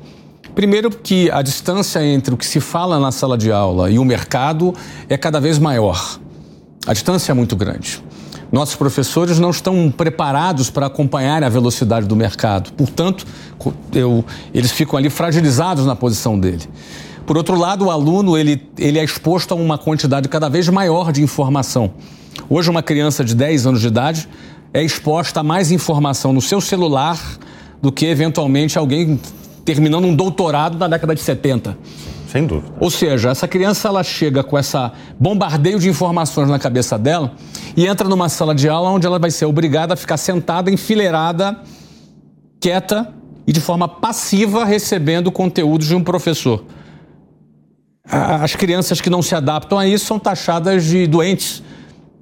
Primeiro, 0.57 0.91
que 0.91 1.31
a 1.31 1.41
distância 1.41 2.05
entre 2.05 2.35
o 2.35 2.37
que 2.37 2.45
se 2.45 2.59
fala 2.59 2.99
na 2.99 3.13
sala 3.13 3.39
de 3.39 3.53
aula 3.53 3.89
e 3.89 3.99
o 3.99 4.05
mercado 4.05 4.75
é 5.09 5.17
cada 5.17 5.41
vez 5.41 5.59
maior. 5.59 6.19
A 6.85 6.93
distância 6.93 7.31
é 7.31 7.35
muito 7.35 7.55
grande. 7.55 8.03
Nossos 8.51 8.75
professores 8.75 9.39
não 9.39 9.51
estão 9.51 9.89
preparados 9.89 10.69
para 10.69 10.87
acompanhar 10.87 11.45
a 11.45 11.49
velocidade 11.49 12.07
do 12.07 12.17
mercado. 12.17 12.73
Portanto, 12.73 13.25
eu, 13.95 14.25
eles 14.53 14.73
ficam 14.73 14.99
ali 14.99 15.09
fragilizados 15.09 15.87
na 15.87 15.95
posição 15.95 16.39
dele. 16.39 16.69
Por 17.27 17.37
outro 17.37 17.57
lado, 17.57 17.87
o 17.87 17.91
aluno 17.91 18.37
ele, 18.37 18.69
ele 18.77 18.99
é 18.99 19.05
exposto 19.05 19.53
a 19.53 19.55
uma 19.55 19.79
quantidade 19.79 20.29
cada 20.29 20.49
vez 20.49 20.69
maior 20.69 21.13
de 21.13 21.23
informação. 21.23 21.93
Hoje, 22.49 22.69
uma 22.69 22.83
criança 22.83 23.25
de 23.25 23.35
10 23.35 23.67
anos 23.67 23.81
de 23.81 23.87
idade 23.87 24.29
é 24.75 24.83
exposta 24.83 25.41
a 25.41 25.43
mais 25.43 25.71
informação 25.71 26.33
no 26.33 26.41
seu 26.41 26.61
celular 26.61 27.19
do 27.81 27.93
que, 27.93 28.07
eventualmente, 28.07 28.79
alguém 28.79 29.21
terminando 29.65 30.05
um 30.05 30.15
doutorado 30.15 30.77
na 30.77 30.89
década 30.89 31.15
de 31.15 31.21
70. 31.21 31.77
Sem 32.27 32.47
dúvida. 32.47 32.73
Ou 32.81 32.91
seja, 32.91 33.31
essa 33.31 33.47
criança 33.47 33.89
ela 33.89 34.03
chega 34.03 34.43
com 34.43 34.57
essa 34.57 34.93
bombardeio 35.21 35.79
de 35.79 35.89
informações 35.89 36.49
na 36.49 36.59
cabeça 36.59 36.99
dela 36.99 37.35
e 37.77 37.87
entra 37.87 38.09
numa 38.09 38.29
sala 38.29 38.55
de 38.55 38.69
aula 38.69 38.89
onde 38.91 39.07
ela 39.07 39.19
vai 39.19 39.31
ser 39.31 39.45
obrigada 39.45 39.93
a 39.93 39.97
ficar 39.97 40.17
sentada, 40.17 40.71
enfileirada, 40.71 41.61
quieta 42.59 43.13
e 43.47 43.53
de 43.53 43.61
forma 43.61 43.87
passiva 43.87 44.65
recebendo 44.65 45.31
conteúdos 45.31 45.87
de 45.87 45.95
um 45.95 46.03
professor. 46.03 46.65
As 48.05 48.57
crianças 48.57 49.01
que 49.01 49.09
não 49.09 49.23
se 49.23 49.35
adaptam 49.35 49.79
a 49.79 49.87
isso 49.87 50.07
são 50.07 50.19
taxadas 50.19 50.85
de 50.85 51.07
doentes. 51.07 51.63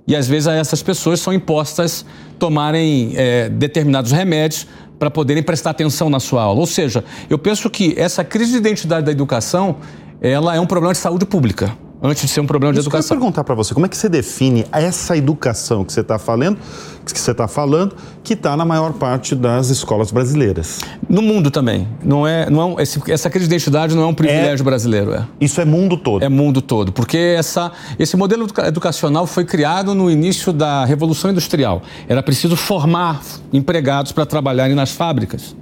E 0.06 0.14
às 0.14 0.26
vezes 0.26 0.48
a 0.48 0.54
essas 0.54 0.82
pessoas 0.82 1.20
são 1.20 1.32
impostas 1.32 2.04
tomarem 2.38 3.12
é, 3.16 3.48
determinados 3.48 4.12
remédios 4.12 4.66
para 4.98 5.10
poderem 5.10 5.42
prestar 5.42 5.70
atenção 5.70 6.10
na 6.10 6.20
sua 6.20 6.42
aula. 6.42 6.60
Ou 6.60 6.66
seja, 6.66 7.04
eu 7.28 7.38
penso 7.38 7.70
que 7.70 7.94
essa 7.96 8.24
crise 8.24 8.52
de 8.52 8.58
identidade 8.58 9.06
da 9.06 9.12
educação 9.12 9.76
ela 10.20 10.54
é 10.54 10.60
um 10.60 10.66
problema 10.66 10.92
de 10.92 10.98
saúde 10.98 11.24
pública 11.24 11.74
antes 12.02 12.22
de 12.22 12.28
ser 12.28 12.40
um 12.40 12.46
problema 12.46 12.72
de 12.72 12.80
Isso 12.80 12.88
educação. 12.88 13.16
Eu 13.16 13.20
perguntar 13.20 13.44
para 13.44 13.54
você, 13.54 13.74
como 13.74 13.86
é 13.86 13.88
que 13.88 13.96
você 13.96 14.08
define 14.08 14.64
essa 14.72 15.16
educação 15.16 15.84
que 15.84 15.92
você 15.92 16.00
está 16.00 16.18
falando, 16.18 16.58
que 17.04 17.18
você 17.18 17.30
está 17.30 17.46
falando, 17.46 17.94
que 18.22 18.34
está 18.34 18.56
na 18.56 18.64
maior 18.64 18.92
parte 18.94 19.34
das 19.34 19.68
escolas 19.68 20.10
brasileiras? 20.10 20.78
No 21.08 21.20
mundo 21.20 21.50
também. 21.50 21.86
Não 22.02 22.26
é, 22.26 22.48
não 22.48 22.78
é 22.78 22.82
esse, 22.82 23.00
essa 23.10 23.28
crise 23.28 23.48
de 23.48 23.54
identidade 23.54 23.94
não 23.94 24.02
é 24.02 24.06
um 24.06 24.14
privilégio 24.14 24.62
é, 24.62 24.64
brasileiro. 24.64 25.12
É. 25.12 25.26
Isso 25.40 25.60
é 25.60 25.64
mundo 25.64 25.96
todo. 25.96 26.22
É 26.22 26.28
mundo 26.28 26.62
todo, 26.62 26.92
porque 26.92 27.18
essa, 27.18 27.72
esse 27.98 28.16
modelo 28.16 28.46
educacional 28.64 29.26
foi 29.26 29.44
criado 29.44 29.94
no 29.94 30.10
início 30.10 30.52
da 30.52 30.84
Revolução 30.84 31.30
Industrial. 31.30 31.82
Era 32.08 32.22
preciso 32.22 32.56
formar 32.56 33.22
empregados 33.52 34.12
para 34.12 34.24
trabalharem 34.24 34.74
nas 34.74 34.90
fábricas. 34.90 35.54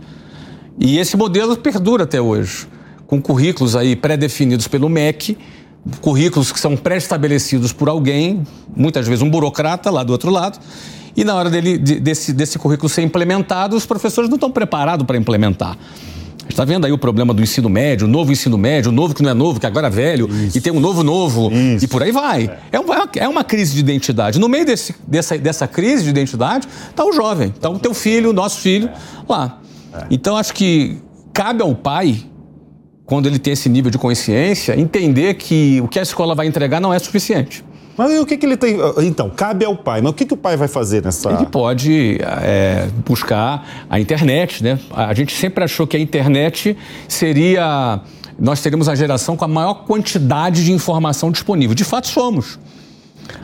E 0.79 0.99
esse 0.99 1.17
modelo 1.17 1.57
perdura 1.57 2.05
até 2.05 2.21
hoje, 2.21 2.69
com 3.07 3.21
currículos 3.21 3.75
aí 3.75 3.97
pré-definidos 3.97 4.69
pelo 4.69 4.89
MEC 4.89 5.37
currículos 6.01 6.53
que 6.53 6.61
são 6.61 6.77
pré-estabelecidos 6.77 7.73
por 7.73 7.89
alguém, 7.89 8.47
muitas 8.77 9.07
vezes 9.07 9.23
um 9.23 9.31
burocrata 9.31 9.91
lá 9.91 10.03
do 10.03 10.13
outro 10.13 10.31
lado, 10.31 10.59
e 11.17 11.25
na 11.25 11.35
hora 11.35 11.51
dele, 11.51 11.79
desse, 11.79 12.33
desse 12.33 12.59
currículo 12.59 12.89
ser 12.89 13.03
implementado, 13.03 13.75
os 13.75 13.85
professores 13.85 14.31
não 14.31 14.37
estão 14.37 14.51
preparados 14.51 15.05
para 15.07 15.17
implementar. 15.17 15.77
Está 16.49 16.65
vendo 16.65 16.87
aí 16.87 16.93
o 16.93 16.99
problema 16.99 17.35
do 17.35 17.43
ensino 17.43 17.69
médio, 17.69 18.07
o 18.07 18.11
novo 18.11 18.33
ensino 18.33 18.57
médio, 18.57 18.91
o 18.91 18.95
novo 18.95 19.15
que 19.15 19.23
não 19.23 19.31
é 19.31 19.35
novo, 19.35 19.61
que 19.61 19.67
agora 19.67 19.89
é 19.89 19.91
velho, 19.91 20.29
Isso. 20.29 20.57
e 20.57 20.61
tem 20.61 20.73
um 20.73 20.81
novo 20.81 21.03
novo, 21.03 21.51
Isso. 21.53 21.85
e 21.85 21.89
por 21.89 22.03
aí 22.03 22.11
vai. 22.11 22.45
É. 22.73 22.77
É, 22.77 22.81
uma, 22.81 23.09
é 23.17 23.29
uma 23.29 23.45
crise 23.45 23.75
de 23.75 23.81
identidade. 23.81 24.39
No 24.39 24.49
meio 24.49 24.65
desse, 24.65 24.95
dessa, 25.07 25.37
dessa 25.37 25.67
crise 25.67 26.05
de 26.05 26.11
identidade 26.11 26.67
está 26.89 27.05
o 27.05 27.13
jovem, 27.13 27.49
está 27.49 27.69
o 27.69 27.79
teu 27.79 27.93
filho, 27.93 28.31
o 28.31 28.33
nosso 28.33 28.61
filho 28.61 28.89
lá. 29.29 29.61
É. 29.93 30.07
Então 30.11 30.37
acho 30.37 30.55
que 30.55 30.99
cabe 31.33 31.63
ao 31.63 31.75
pai 31.75 32.25
quando 33.09 33.27
ele 33.27 33.39
tem 33.39 33.55
esse 33.55 33.71
nível 33.71 33.91
de 33.91 33.97
consciência, 33.97 34.79
entender 34.79 35.33
que 35.35 35.81
o 35.81 35.89
que 35.89 35.99
a 35.99 36.03
escola 36.03 36.35
vai 36.35 36.47
entregar 36.47 36.79
não 36.79 36.93
é 36.93 36.99
suficiente. 36.99 37.65
Mas 37.97 38.21
o 38.21 38.27
que, 38.27 38.37
que 38.37 38.45
ele 38.45 38.57
tem. 38.57 38.77
Então, 38.99 39.31
cabe 39.31 39.65
ao 39.65 39.75
pai. 39.75 40.03
Mas 40.03 40.11
o 40.11 40.15
que, 40.15 40.27
que 40.27 40.35
o 40.35 40.37
pai 40.37 40.59
vai 40.59 40.69
fazer 40.69 41.03
nessa. 41.03 41.33
Ele 41.33 41.47
pode 41.47 42.19
é, 42.21 42.87
buscar 43.07 43.87
a 43.89 43.99
internet, 43.99 44.63
né? 44.63 44.79
A 44.95 45.15
gente 45.15 45.35
sempre 45.35 45.65
achou 45.65 45.87
que 45.87 45.97
a 45.97 46.01
internet 46.01 46.77
seria. 47.09 48.03
Nós 48.39 48.61
teríamos 48.61 48.91
a 48.91 48.95
geração 48.95 49.39
com 49.39 49.45
a 49.45 49.49
maior 49.49 49.87
quantidade 49.87 50.63
de 50.63 50.71
informação 50.71 51.33
disponível. 51.33 51.75
De 51.75 51.85
fato, 51.85 52.09
somos. 52.09 52.59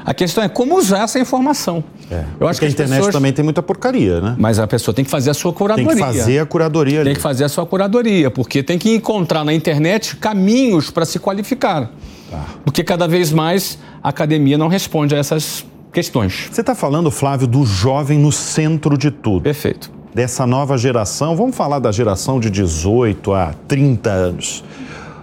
A 0.04 0.12
questão 0.12 0.44
é 0.44 0.48
como 0.48 0.76
usar 0.76 1.04
essa 1.04 1.18
informação. 1.18 1.82
É. 2.10 2.24
Eu 2.38 2.46
acho 2.48 2.58
Porque 2.60 2.60
que 2.60 2.64
a 2.66 2.68
internet 2.68 2.96
pessoas... 2.98 3.14
também 3.14 3.32
tem 3.32 3.42
muita 3.42 3.62
porcaria, 3.62 4.20
né? 4.20 4.36
Mas 4.38 4.58
a 4.58 4.66
pessoa 4.66 4.94
tem 4.94 5.04
que 5.04 5.10
fazer 5.10 5.30
a 5.30 5.34
sua 5.34 5.52
curadoria. 5.52 5.88
Tem 5.88 5.96
que 5.96 6.18
fazer 6.18 6.38
a 6.38 6.46
curadoria. 6.46 6.98
Tem 7.00 7.00
ali. 7.00 7.14
que 7.14 7.20
fazer 7.20 7.44
a 7.44 7.48
sua 7.48 7.66
curadoria, 7.66 8.30
porque 8.30 8.62
tem 8.62 8.78
que 8.78 8.94
encontrar 8.94 9.44
na 9.44 9.52
internet 9.52 10.16
caminhos 10.16 10.90
para 10.90 11.04
se 11.04 11.18
qualificar. 11.18 11.90
Tá. 12.30 12.44
Porque 12.64 12.84
cada 12.84 13.08
vez 13.08 13.32
mais 13.32 13.78
a 14.02 14.08
academia 14.10 14.58
não 14.58 14.68
responde 14.68 15.14
a 15.14 15.18
essas 15.18 15.64
questões. 15.92 16.48
Você 16.50 16.60
está 16.60 16.74
falando, 16.74 17.10
Flávio, 17.10 17.46
do 17.46 17.64
jovem 17.64 18.18
no 18.18 18.32
centro 18.32 18.98
de 18.98 19.10
tudo. 19.10 19.42
Perfeito. 19.42 19.90
Dessa 20.12 20.46
nova 20.46 20.76
geração, 20.76 21.34
vamos 21.34 21.56
falar 21.56 21.78
da 21.78 21.90
geração 21.90 22.38
de 22.38 22.50
18 22.50 23.32
a 23.32 23.54
30 23.66 24.10
anos. 24.10 24.64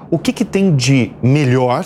O 0.10 0.18
que, 0.18 0.34
que 0.34 0.44
tem 0.44 0.76
de 0.76 1.12
melhor 1.22 1.86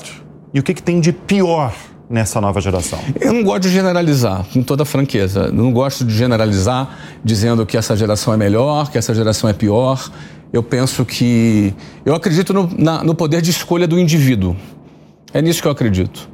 e 0.53 0.59
o 0.59 0.63
que, 0.63 0.73
que 0.73 0.81
tem 0.81 0.99
de 0.99 1.11
pior 1.11 1.73
nessa 2.09 2.39
nova 2.39 2.59
geração? 2.61 2.99
Eu 3.19 3.33
não 3.33 3.43
gosto 3.43 3.63
de 3.63 3.69
generalizar, 3.69 4.45
com 4.53 4.61
toda 4.63 4.85
franqueza. 4.85 5.51
não 5.51 5.71
gosto 5.71 6.05
de 6.05 6.15
generalizar 6.15 7.19
dizendo 7.23 7.65
que 7.65 7.77
essa 7.77 7.95
geração 7.95 8.33
é 8.33 8.37
melhor, 8.37 8.91
que 8.91 8.97
essa 8.97 9.13
geração 9.13 9.49
é 9.49 9.53
pior. 9.53 10.09
Eu 10.53 10.63
penso 10.63 11.03
que. 11.03 11.73
Eu 12.05 12.15
acredito 12.15 12.53
no, 12.53 12.69
na, 12.77 13.03
no 13.03 13.13
poder 13.13 13.41
de 13.41 13.49
escolha 13.49 13.87
do 13.87 13.99
indivíduo. 13.99 14.55
É 15.33 15.41
nisso 15.41 15.61
que 15.61 15.67
eu 15.67 15.71
acredito. 15.71 16.29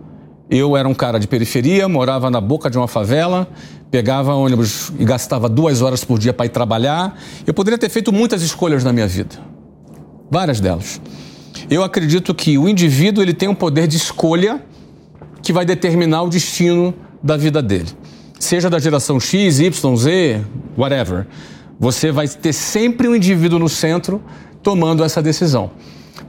Eu 0.49 0.75
era 0.75 0.87
um 0.87 0.93
cara 0.93 1.17
de 1.17 1.27
periferia, 1.27 1.87
morava 1.87 2.29
na 2.29 2.41
boca 2.41 2.69
de 2.69 2.77
uma 2.77 2.87
favela, 2.87 3.47
pegava 3.89 4.33
ônibus 4.33 4.91
e 4.99 5.05
gastava 5.05 5.47
duas 5.47 5.81
horas 5.81 6.03
por 6.03 6.19
dia 6.19 6.33
para 6.33 6.45
ir 6.45 6.49
trabalhar. 6.49 7.17
Eu 7.47 7.53
poderia 7.53 7.77
ter 7.77 7.89
feito 7.89 8.11
muitas 8.11 8.41
escolhas 8.41 8.83
na 8.83 8.91
minha 8.91 9.07
vida, 9.07 9.37
várias 10.29 10.59
delas. 10.59 11.01
Eu 11.69 11.83
acredito 11.83 12.35
que 12.35 12.57
o 12.57 12.67
indivíduo 12.67 13.23
ele 13.23 13.33
tem 13.33 13.47
um 13.47 13.55
poder 13.55 13.87
de 13.87 13.95
escolha 13.95 14.61
que 15.41 15.51
vai 15.51 15.65
determinar 15.65 16.23
o 16.23 16.29
destino 16.29 16.93
da 17.21 17.37
vida 17.37 17.61
dele. 17.61 17.89
Seja 18.39 18.69
da 18.69 18.79
geração 18.79 19.19
X, 19.19 19.59
Y, 19.59 19.95
Z, 19.95 20.41
whatever. 20.77 21.27
Você 21.79 22.11
vai 22.11 22.27
ter 22.27 22.53
sempre 22.53 23.07
um 23.07 23.15
indivíduo 23.15 23.59
no 23.59 23.69
centro 23.69 24.21
tomando 24.63 25.03
essa 25.03 25.21
decisão. 25.21 25.71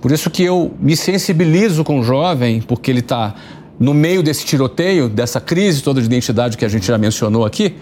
Por 0.00 0.10
isso 0.10 0.30
que 0.30 0.42
eu 0.42 0.74
me 0.80 0.96
sensibilizo 0.96 1.84
com 1.84 2.00
o 2.00 2.02
jovem, 2.02 2.60
porque 2.60 2.90
ele 2.90 3.00
está 3.00 3.34
no 3.78 3.94
meio 3.94 4.22
desse 4.22 4.44
tiroteio, 4.44 5.08
dessa 5.08 5.40
crise 5.40 5.82
toda 5.82 6.00
de 6.00 6.06
identidade 6.06 6.56
que 6.56 6.64
a 6.64 6.68
gente 6.68 6.86
já 6.86 6.96
mencionou 6.98 7.44
aqui, 7.44 7.74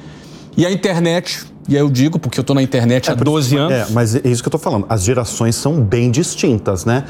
e 0.56 0.66
a 0.66 0.70
internet 0.70 1.44
e 1.70 1.76
aí 1.76 1.80
eu 1.80 1.88
digo, 1.88 2.18
porque 2.18 2.36
eu 2.36 2.42
estou 2.42 2.54
na 2.54 2.62
internet 2.62 3.08
é, 3.08 3.12
há 3.12 3.14
12 3.14 3.56
anos. 3.56 3.72
É, 3.72 3.86
mas 3.92 4.16
é 4.16 4.22
isso 4.24 4.42
que 4.42 4.48
eu 4.48 4.50
estou 4.50 4.58
falando. 4.58 4.86
As 4.88 5.04
gerações 5.04 5.54
são 5.54 5.80
bem 5.80 6.10
distintas, 6.10 6.84
né? 6.84 7.04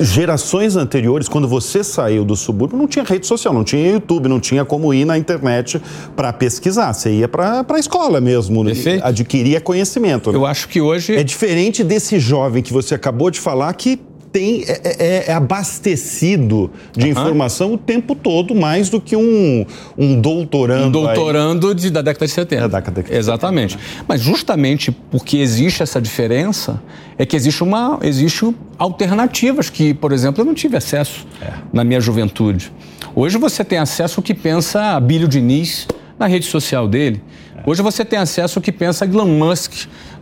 Gerações 0.00 0.74
anteriores, 0.74 1.28
quando 1.28 1.46
você 1.46 1.84
saiu 1.84 2.24
do 2.24 2.34
subúrbio, 2.34 2.76
não 2.76 2.88
tinha 2.88 3.04
rede 3.04 3.24
social, 3.24 3.54
não 3.54 3.62
tinha 3.62 3.92
YouTube, 3.92 4.28
não 4.28 4.40
tinha 4.40 4.64
como 4.64 4.92
ir 4.92 5.04
na 5.04 5.16
internet 5.16 5.80
para 6.16 6.32
pesquisar. 6.32 6.92
Você 6.92 7.12
ia 7.12 7.28
para 7.28 7.64
a 7.66 7.78
escola 7.78 8.20
mesmo, 8.20 8.64
Perfeito. 8.64 9.04
adquiria 9.04 9.60
conhecimento. 9.60 10.32
Eu 10.32 10.44
acho 10.44 10.68
que 10.68 10.80
hoje. 10.80 11.14
É 11.14 11.22
diferente 11.22 11.84
desse 11.84 12.18
jovem 12.18 12.64
que 12.64 12.72
você 12.72 12.96
acabou 12.96 13.30
de 13.30 13.38
falar 13.38 13.72
que 13.74 14.00
tem, 14.32 14.64
é, 14.66 14.80
é, 14.84 15.24
é 15.28 15.32
abastecido 15.32 16.70
de 16.96 17.06
uhum. 17.06 17.10
informação 17.10 17.72
o 17.72 17.78
tempo 17.78 18.14
todo, 18.14 18.54
mais 18.54 18.88
do 18.88 19.00
que 19.00 19.16
um, 19.16 19.66
um 19.98 20.20
doutorando. 20.20 20.86
Um 20.86 20.90
doutorando 20.90 21.74
de, 21.74 21.90
da 21.90 22.00
década 22.00 22.26
de 22.26 22.32
70. 22.32 22.54
É 22.54 22.68
da 22.68 22.78
década 22.78 23.02
de 23.02 23.12
Exatamente. 23.12 23.72
70, 23.72 23.88
né? 23.88 24.04
Mas 24.06 24.20
justamente 24.20 24.92
porque 24.92 25.38
existe 25.38 25.82
essa 25.82 26.00
diferença, 26.00 26.80
é 27.18 27.26
que 27.26 27.34
existe 27.34 27.62
uma 27.62 27.98
existe 28.02 28.54
alternativas 28.78 29.68
que, 29.68 29.92
por 29.92 30.12
exemplo, 30.12 30.42
eu 30.42 30.44
não 30.44 30.54
tive 30.54 30.76
acesso 30.76 31.26
é. 31.42 31.52
na 31.72 31.82
minha 31.82 32.00
juventude. 32.00 32.72
Hoje 33.14 33.36
você 33.36 33.64
tem 33.64 33.78
acesso 33.78 34.20
ao 34.20 34.22
que 34.22 34.32
pensa 34.32 34.94
Abílio 34.94 35.26
Diniz 35.26 35.88
na 36.18 36.26
rede 36.26 36.46
social 36.46 36.86
dele. 36.86 37.20
É. 37.56 37.62
Hoje 37.68 37.82
você 37.82 38.04
tem 38.04 38.18
acesso 38.18 38.58
ao 38.58 38.62
que 38.62 38.70
pensa 38.70 39.04
Elon 39.04 39.26
Musk 39.26 39.72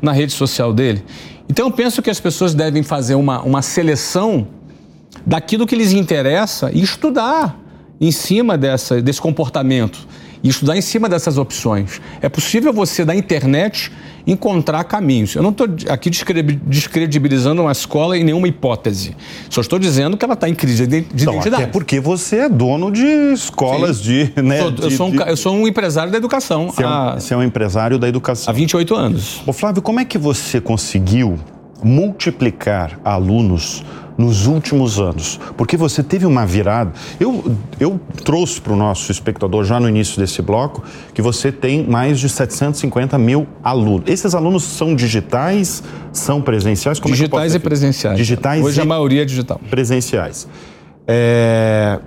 na 0.01 0.13
rede 0.13 0.33
social 0.33 0.73
dele. 0.73 1.05
Então 1.49 1.67
eu 1.67 1.73
penso 1.73 2.03
que 2.03 2.11
as 2.11 2.21
pessoas 2.21 2.55
devem 2.55 2.83
fazer 2.83 3.15
uma, 3.15 3.41
uma 3.43 3.63
seleção 3.63 4.47
daquilo 5.25 5.67
que 5.67 5.75
lhes 5.75 5.93
interessa 5.93 6.71
e 6.73 6.83
estudar 6.83 7.59
em 8.01 8.13
cima 8.13 8.57
dessa, 8.57 9.01
desse 9.03 9.21
comportamento 9.21 10.07
e 10.43 10.49
estudar 10.49 10.77
em 10.77 10.81
cima 10.81 11.09
dessas 11.09 11.39
opções. 11.39 12.01
É 12.21 12.29
possível 12.29 12.73
você, 12.73 13.05
da 13.05 13.15
internet, 13.15 13.91
encontrar 14.27 14.85
caminhos. 14.85 15.35
Eu 15.35 15.43
não 15.43 15.51
estou 15.51 15.67
aqui 15.89 16.11
descredibilizando 16.11 17.63
uma 17.63 17.73
escola 17.73 18.17
em 18.17 18.25
nenhuma 18.25 18.47
hipótese. 18.47 19.17
Só 19.49 19.61
estou 19.61 19.79
dizendo 19.79 20.17
que 20.17 20.25
ela 20.25 20.35
está 20.35 20.49
em 20.49 20.55
crise 20.55 20.87
de, 20.87 20.99
então, 20.99 21.35
identidade. 21.35 21.63
Até 21.63 21.73
porque 21.73 21.99
você 21.99 22.37
é 22.37 22.49
dono 22.49 22.91
de 22.91 23.07
escolas 23.33 23.99
Sim. 23.99 24.31
de, 24.35 24.43
né, 24.43 24.61
sou, 24.61 24.71
de, 24.71 24.83
eu, 24.83 24.91
sou 24.91 25.07
um, 25.07 25.11
de... 25.11 25.19
eu 25.19 25.37
sou 25.37 25.55
um 25.55 25.67
empresário 25.67 26.13
da 26.13 26.19
educação. 26.19 26.67
Você, 26.67 26.85
há, 26.85 26.87
é, 26.87 26.91
um, 26.91 27.21
você 27.21 27.35
é 27.35 27.37
um 27.37 27.43
empresário 27.43 27.99
da 27.99 28.09
educação. 28.09 28.51
Há 28.51 28.55
28 28.55 28.95
anos. 28.95 29.43
Ô 29.47 29.53
Flávio, 29.53 29.81
como 29.81 30.01
é 30.01 30.05
que 30.05 30.19
você 30.19 30.61
conseguiu 30.61 31.39
multiplicar 31.83 32.99
alunos 33.05 33.85
nos 34.19 34.47
últimos 34.47 34.99
anos? 34.99 35.39
Porque 35.57 35.77
você 35.77 36.03
teve 36.03 36.27
uma 36.27 36.45
virada. 36.45 36.93
Eu, 37.21 37.57
eu 37.79 38.01
trouxe 38.25 38.61
para 38.61 38.73
o 38.73 38.77
nosso 38.77 39.13
espectador, 39.13 39.65
já 39.65 39.79
no 39.79 39.89
início 39.89 40.21
desse 40.21 40.43
bloco, 40.43 40.83
que 41.15 41.23
você 41.23 41.53
tem 41.53 41.87
mais 41.87 42.19
de 42.19 42.29
750 42.29 43.17
mil 43.17 43.47
alunos. 43.63 44.11
Esses 44.11 44.35
alunos 44.35 44.65
são 44.65 44.97
digitais, 44.97 45.83
são 46.13 46.43
presenciais? 46.43 46.99
Como 46.99 47.15
é 47.15 47.17
digitais 47.17 47.55
é 47.55 47.57
e 47.57 47.61
presenciais. 47.61 48.17
Digitais 48.19 48.65
Hoje 48.65 48.81
a 48.81 48.85
maioria 48.85 49.23
é 49.23 49.25
digital. 49.25 49.61
Presenciais. 49.71 50.49
É... 51.07 52.01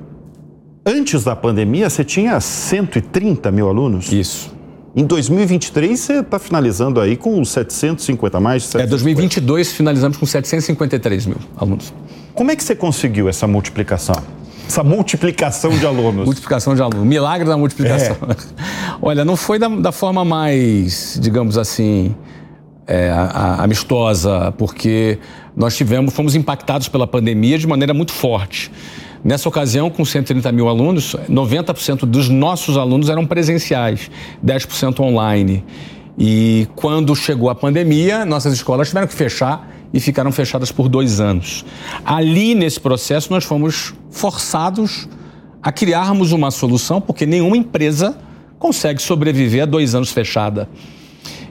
Antes 0.86 1.24
da 1.24 1.36
pandemia, 1.36 1.89
você 1.89 2.03
tinha 2.03 2.39
130 2.39 3.51
mil 3.51 3.70
alunos? 3.70 4.12
Isso. 4.12 4.61
Em 4.93 5.05
2023, 5.05 5.98
você 5.98 6.13
está 6.19 6.38
finalizando 6.38 7.00
aí 7.00 7.15
com 7.15 7.43
750 7.43 8.39
mais? 8.41 8.63
750. 8.63 8.83
É, 8.83 8.89
2022 8.89 9.71
finalizamos 9.71 10.17
com 10.17 10.25
753 10.25 11.25
mil 11.27 11.38
alunos. 11.55 11.93
Como 12.33 12.51
é 12.51 12.55
que 12.55 12.63
você 12.63 12.75
conseguiu 12.75 13.29
essa 13.29 13.48
multiplicação? 13.48 14.15
Essa 14.67 14.83
multiplicação 14.83 15.71
de 15.71 15.86
alunos? 15.86 16.25
multiplicação 16.25 16.75
de 16.75 16.81
alunos. 16.81 17.05
Milagre 17.05 17.48
da 17.48 17.57
multiplicação. 17.57 18.17
É. 18.29 18.36
Olha, 19.01 19.24
não 19.24 19.38
foi 19.38 19.57
da, 19.57 19.69
da, 19.69 19.91
forma 19.93 20.25
mais, 20.25 21.17
digamos 21.21 21.57
assim, 21.57 22.13
é, 22.86 23.10
a, 23.12 23.24
a, 23.24 23.63
amistosa, 23.63 24.53
porque 24.57 25.19
nós 25.55 25.75
tivemos, 25.75 26.13
fomos 26.13 26.36
impactados 26.36 26.89
pela 26.89 27.07
pandemia 27.07 27.57
de 27.57 27.65
maneira 27.65 27.93
muito 27.93 28.12
forte. 28.12 28.69
Nessa 29.24 29.48
ocasião, 29.48 29.90
com 29.90 30.04
130 30.04 30.51
mil 30.51 30.68
alunos, 30.68 31.16
90% 31.30 32.06
dos 32.06 32.28
nossos 32.28 32.75
alunos 32.75 33.08
eram 33.08 33.25
presenciais, 33.25 34.10
10% 34.44 35.00
online. 35.00 35.63
E 36.18 36.68
quando 36.75 37.16
chegou 37.16 37.50
a 37.50 37.56
pandemia, 37.56 38.25
nossas 38.25 38.54
escolas 38.54 38.88
tiveram 38.88 39.08
que 39.08 39.13
fechar 39.13 39.70
e 39.94 40.00
ficaram 40.00 40.32
fechadas 40.32 40.72
por 40.72 40.90
dois 40.90 41.20
anos. 41.20 41.63
Ali, 42.04 42.56
nesse 42.56 42.80
processo, 42.80 43.32
nós 43.32 43.44
fomos 43.44 43.94
forçados 44.10 45.08
a 45.62 45.72
criarmos 45.72 46.32
uma 46.32 46.50
solução, 46.50 47.00
porque 47.00 47.25
nenhuma 47.25 47.56
empresa 47.56 48.18
consegue 48.58 49.01
sobreviver 49.01 49.63
a 49.63 49.66
dois 49.66 49.94
anos 49.94 50.12
fechada. 50.12 50.68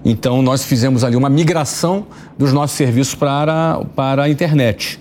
Então, 0.04 0.42
nós 0.42 0.64
fizemos 0.64 1.04
ali 1.04 1.14
uma 1.14 1.28
migração 1.28 2.06
dos 2.36 2.52
nossos 2.52 2.76
serviços 2.76 3.14
para, 3.14 3.80
para 3.94 4.24
a 4.24 4.28
internet. 4.28 4.98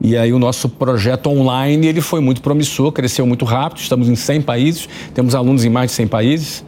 E 0.00 0.16
aí 0.16 0.32
o 0.32 0.38
nosso 0.38 0.68
projeto 0.68 1.28
online 1.28 1.86
ele 1.86 2.00
foi 2.00 2.20
muito 2.20 2.42
promissor, 2.42 2.92
cresceu 2.92 3.26
muito 3.26 3.44
rápido. 3.44 3.78
Estamos 3.78 4.08
em 4.08 4.16
100 4.16 4.42
países, 4.42 4.88
temos 5.14 5.34
alunos 5.34 5.64
em 5.64 5.70
mais 5.70 5.90
de 5.90 5.96
100 5.96 6.06
países. 6.08 6.64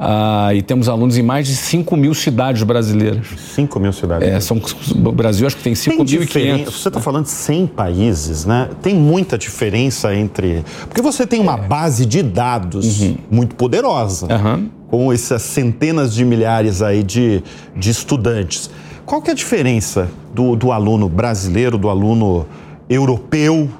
Ah, 0.00 0.50
e 0.54 0.62
temos 0.62 0.88
alunos 0.88 1.18
em 1.18 1.22
mais 1.22 1.48
de 1.48 1.56
5 1.56 1.96
mil 1.96 2.14
cidades 2.14 2.62
brasileiras. 2.62 3.26
5 3.54 3.80
mil 3.80 3.92
cidades? 3.92 4.28
É, 4.28 4.38
são, 4.38 4.60
o 4.94 5.12
Brasil 5.12 5.44
acho 5.44 5.56
que 5.56 5.62
tem 5.62 5.72
5.500. 5.72 6.64
Você 6.66 6.88
está 6.88 7.00
falando 7.00 7.24
de 7.24 7.32
100 7.32 7.66
países, 7.66 8.44
né? 8.44 8.68
Tem 8.80 8.94
muita 8.94 9.36
diferença 9.36 10.14
entre... 10.14 10.64
Porque 10.88 11.02
você 11.02 11.26
tem 11.26 11.40
uma 11.40 11.54
é. 11.54 11.66
base 11.66 12.06
de 12.06 12.22
dados 12.22 13.00
uhum. 13.00 13.16
muito 13.28 13.56
poderosa, 13.56 14.28
uhum. 14.32 14.68
com 14.86 15.12
essas 15.12 15.42
centenas 15.42 16.14
de 16.14 16.24
milhares 16.24 16.80
aí 16.80 17.02
de, 17.02 17.42
de 17.74 17.90
estudantes. 17.90 18.70
Qual 19.04 19.20
que 19.20 19.30
é 19.30 19.32
a 19.32 19.36
diferença 19.36 20.08
do, 20.32 20.54
do 20.54 20.70
aluno 20.70 21.08
brasileiro, 21.08 21.76
do 21.76 21.88
aluno 21.88 22.46
europeu, 22.88 23.70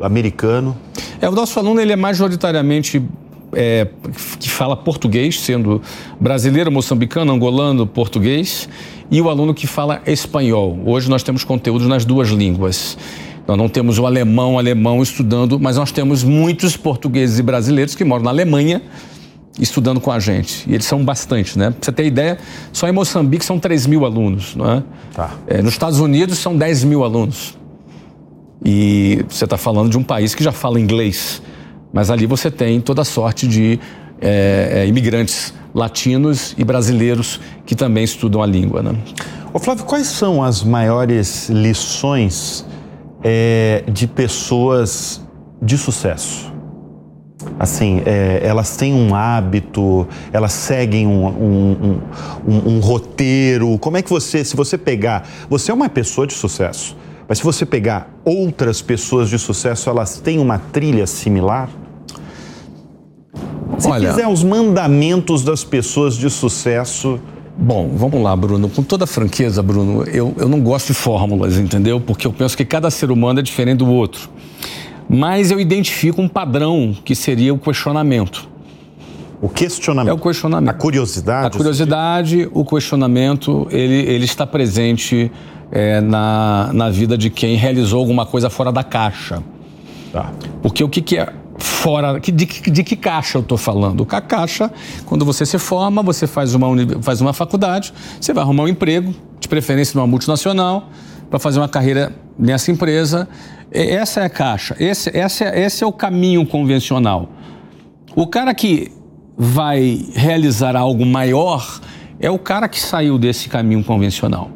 americano? 0.00 0.76
É, 1.20 1.28
o 1.28 1.32
nosso 1.32 1.58
aluno 1.58 1.80
ele 1.80 1.92
é 1.92 1.96
majoritariamente 1.96 3.02
é, 3.52 3.88
que 4.38 4.50
fala 4.50 4.76
português, 4.76 5.40
sendo 5.40 5.80
brasileiro, 6.20 6.70
moçambicano, 6.70 7.32
angolano, 7.32 7.86
português, 7.86 8.68
e 9.10 9.20
o 9.20 9.28
aluno 9.28 9.54
que 9.54 9.66
fala 9.66 10.02
espanhol. 10.06 10.78
Hoje 10.84 11.08
nós 11.08 11.22
temos 11.22 11.44
conteúdos 11.44 11.86
nas 11.86 12.04
duas 12.04 12.28
línguas. 12.28 12.98
Nós 13.46 13.56
não 13.56 13.68
temos 13.68 13.98
o 13.98 14.06
alemão, 14.06 14.58
alemão 14.58 15.02
estudando, 15.02 15.58
mas 15.60 15.76
nós 15.76 15.92
temos 15.92 16.24
muitos 16.24 16.76
portugueses 16.76 17.38
e 17.38 17.42
brasileiros 17.42 17.94
que 17.94 18.04
moram 18.04 18.24
na 18.24 18.30
Alemanha 18.30 18.82
estudando 19.58 20.00
com 20.00 20.10
a 20.10 20.18
gente. 20.18 20.68
E 20.68 20.74
eles 20.74 20.84
são 20.84 21.04
bastante, 21.04 21.58
né? 21.58 21.70
Pra 21.70 21.78
você 21.80 21.92
ter 21.92 22.04
ideia, 22.04 22.38
só 22.72 22.88
em 22.88 22.92
Moçambique 22.92 23.44
são 23.44 23.58
3 23.58 23.86
mil 23.86 24.04
alunos, 24.04 24.54
não 24.54 24.70
é? 24.70 24.82
Tá. 25.14 25.30
é 25.46 25.62
nos 25.62 25.72
Estados 25.72 26.00
Unidos 26.00 26.38
são 26.38 26.56
10 26.56 26.84
mil 26.84 27.04
alunos. 27.04 27.56
E 28.64 29.24
você 29.28 29.44
está 29.44 29.56
falando 29.56 29.90
de 29.90 29.98
um 29.98 30.02
país 30.02 30.34
que 30.34 30.42
já 30.42 30.52
fala 30.52 30.80
inglês. 30.80 31.42
Mas 31.92 32.10
ali 32.10 32.26
você 32.26 32.50
tem 32.50 32.80
toda 32.80 33.04
sorte 33.04 33.46
de 33.46 33.78
é, 34.20 34.82
é, 34.82 34.86
imigrantes 34.86 35.54
latinos 35.74 36.54
e 36.56 36.64
brasileiros 36.64 37.40
que 37.64 37.74
também 37.74 38.04
estudam 38.04 38.42
a 38.42 38.46
língua. 38.46 38.82
Né? 38.82 38.94
Ô 39.52 39.58
Flávio, 39.58 39.84
quais 39.84 40.06
são 40.06 40.42
as 40.42 40.62
maiores 40.62 41.48
lições 41.48 42.66
é, 43.22 43.84
de 43.86 44.06
pessoas 44.06 45.20
de 45.60 45.76
sucesso? 45.76 46.54
Assim, 47.58 48.02
é, 48.04 48.40
elas 48.42 48.76
têm 48.76 48.92
um 48.92 49.14
hábito, 49.14 50.06
elas 50.32 50.52
seguem 50.52 51.06
um, 51.06 51.26
um, 51.26 52.00
um, 52.46 52.68
um, 52.72 52.80
roteiro. 52.80 53.78
Como 53.78 53.96
é 53.96 54.02
que 54.02 54.10
você, 54.10 54.44
se 54.44 54.56
você 54.56 54.76
pegar, 54.76 55.26
você 55.48 55.70
é 55.70 55.74
uma 55.74 55.88
pessoa 55.88 56.26
de 56.26 56.34
sucesso, 56.34 56.96
mas 57.28 57.38
se 57.38 57.44
você 57.44 57.66
pegar 57.66 58.10
outras 58.24 58.80
pessoas 58.80 59.28
de 59.28 59.38
sucesso, 59.38 59.90
elas 59.90 60.20
têm 60.20 60.38
uma 60.38 60.58
trilha 60.58 61.06
similar? 61.06 61.68
Se 63.78 63.88
Olha, 63.88 64.10
quiser 64.10 64.28
os 64.28 64.44
mandamentos 64.44 65.42
das 65.42 65.64
pessoas 65.64 66.16
de 66.16 66.30
sucesso. 66.30 67.20
Bom, 67.58 67.90
vamos 67.94 68.22
lá, 68.22 68.34
Bruno. 68.36 68.68
Com 68.68 68.82
toda 68.82 69.06
franqueza, 69.06 69.62
Bruno, 69.62 70.04
eu, 70.04 70.34
eu 70.38 70.48
não 70.48 70.60
gosto 70.60 70.88
de 70.88 70.94
fórmulas, 70.94 71.58
entendeu? 71.58 72.00
Porque 72.00 72.26
eu 72.26 72.32
penso 72.32 72.56
que 72.56 72.64
cada 72.64 72.90
ser 72.90 73.10
humano 73.10 73.40
é 73.40 73.42
diferente 73.42 73.78
do 73.78 73.88
outro. 73.88 74.30
Mas 75.08 75.50
eu 75.50 75.60
identifico 75.60 76.20
um 76.20 76.28
padrão 76.28 76.96
que 77.04 77.14
seria 77.14 77.52
o 77.52 77.58
questionamento. 77.58 78.48
O 79.40 79.48
questionamento. 79.48 80.10
É 80.10 80.14
o 80.14 80.18
questionamento. 80.18 80.70
A 80.70 80.74
curiosidade. 80.74 81.46
A 81.46 81.50
curiosidade, 81.50 82.48
o 82.52 82.64
questionamento, 82.64 83.66
ele, 83.70 83.94
ele 83.94 84.24
está 84.24 84.46
presente 84.46 85.30
é, 85.70 86.00
na, 86.00 86.70
na 86.72 86.90
vida 86.90 87.16
de 87.16 87.30
quem 87.30 87.56
realizou 87.56 88.00
alguma 88.00 88.26
coisa 88.26 88.48
fora 88.48 88.70
da 88.70 88.84
caixa. 88.84 89.42
Tá. 90.12 90.32
Porque 90.62 90.82
o 90.82 90.88
que, 90.88 91.00
que 91.00 91.18
é 91.18 91.32
fora. 91.58 92.18
De, 92.20 92.32
de 92.32 92.84
que 92.84 92.96
caixa 92.96 93.38
eu 93.38 93.42
estou 93.42 93.58
falando? 93.58 94.06
A 94.10 94.20
caixa, 94.20 94.70
quando 95.04 95.24
você 95.24 95.44
se 95.46 95.58
forma, 95.58 96.02
você 96.02 96.26
faz 96.26 96.54
uma, 96.54 96.68
faz 97.02 97.20
uma 97.20 97.32
faculdade, 97.32 97.92
você 98.20 98.32
vai 98.32 98.42
arrumar 98.42 98.64
um 98.64 98.68
emprego, 98.68 99.14
de 99.40 99.48
preferência 99.48 99.96
numa 99.98 100.06
multinacional, 100.06 100.88
para 101.30 101.38
fazer 101.38 101.58
uma 101.58 101.68
carreira 101.68 102.12
nessa 102.38 102.70
empresa. 102.70 103.28
Essa 103.70 104.20
é 104.20 104.24
a 104.24 104.30
caixa, 104.30 104.76
esse, 104.78 105.10
esse, 105.10 105.44
é, 105.44 105.60
esse 105.60 105.82
é 105.82 105.86
o 105.86 105.92
caminho 105.92 106.46
convencional. 106.46 107.28
O 108.14 108.26
cara 108.26 108.54
que 108.54 108.92
vai 109.36 110.06
realizar 110.14 110.76
algo 110.76 111.04
maior 111.04 111.80
é 112.18 112.30
o 112.30 112.38
cara 112.38 112.68
que 112.68 112.80
saiu 112.80 113.18
desse 113.18 113.48
caminho 113.48 113.84
convencional. 113.84 114.50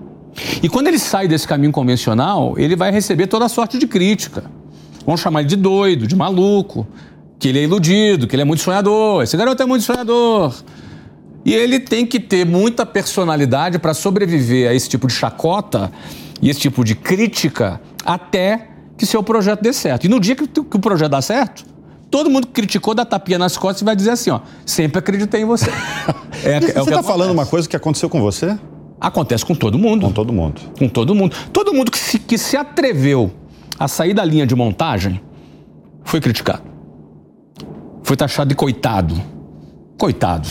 E 0.63 0.69
quando 0.69 0.89
ele 0.89 0.99
sai 0.99 1.27
desse 1.29 1.47
caminho 1.47 1.73
convencional, 1.73 2.55
ele 2.59 2.77
vai 2.77 2.91
receber 2.91 3.27
toda 3.27 3.45
a 3.45 3.49
sorte 3.49 3.79
de 3.79 3.87
crítica. 3.87 4.45
Vão 5.07 5.17
chamar 5.17 5.41
ele 5.41 5.49
de 5.49 5.57
doido, 5.57 6.07
de 6.07 6.15
maluco, 6.15 6.87
que 7.39 7.49
ele 7.49 7.59
é 7.59 7.63
iludido, 7.65 8.27
que 8.27 8.35
ele 8.35 8.43
é 8.43 8.45
muito 8.45 8.63
sonhador. 8.63 9.23
Esse 9.23 9.37
garoto 9.37 9.63
é 9.63 9.67
muito 9.67 9.85
sonhador. 9.85 10.55
E 11.45 11.55
ele 11.55 11.81
tem 11.81 12.05
que 12.05 12.21
ter 12.21 12.45
muita 12.45 12.85
personalidade 12.85 13.79
para 13.79 13.95
sobreviver 13.95 14.71
a 14.71 14.75
esse 14.75 14.89
tipo 14.89 15.07
de 15.07 15.15
chacota 15.15 15.91
e 16.43 16.51
esse 16.51 16.61
tipo 16.61 16.85
de 16.85 16.95
crítica 16.95 17.81
até 18.05 18.69
que 18.97 19.07
seu 19.07 19.23
projeto 19.23 19.63
dê 19.63 19.73
certo. 19.73 20.05
E 20.05 20.09
no 20.09 20.21
dia 20.21 20.37
que, 20.37 20.47
que 20.47 20.77
o 20.77 20.79
projeto 20.79 21.13
dá 21.13 21.23
certo, 21.23 21.65
todo 22.11 22.29
mundo 22.29 22.49
criticou 22.49 22.95
dá 22.95 23.05
tapinha 23.05 23.39
nas 23.39 23.57
costas 23.57 23.81
e 23.81 23.85
vai 23.85 23.97
dizer 23.97 24.11
assim, 24.11 24.31
ó, 24.31 24.41
sempre 24.67 24.99
acreditei 24.99 25.41
em 25.41 25.47
você. 25.47 25.71
é, 26.45 26.57
é 26.57 26.61
você 26.61 26.91
está 26.91 27.03
falando 27.03 27.31
uma 27.31 27.47
coisa 27.47 27.67
que 27.67 27.77
aconteceu 27.77 28.11
com 28.11 28.21
você? 28.21 28.59
Acontece 29.01 29.47
com 29.47 29.55
todo 29.55 29.79
mundo. 29.79 30.07
Com 30.07 30.13
todo 30.13 30.33
mundo. 30.33 30.61
Com 30.79 30.89
todo 30.89 31.15
mundo. 31.15 31.35
Todo 31.53 31.73
mundo 31.73 31.91
que 31.91 31.99
se, 31.99 32.19
que 32.19 32.37
se 32.37 32.57
atreveu 32.57 33.31
a 33.79 33.89
sair 33.89 34.13
da 34.13 34.25
linha 34.25 34.47
de 34.47 34.55
montagem 34.55 35.21
foi 36.05 36.21
criticado. 36.21 36.63
Foi 38.03 38.17
taxado 38.17 38.49
de 38.51 38.55
coitado. 38.55 39.21
Coitado. 39.97 40.49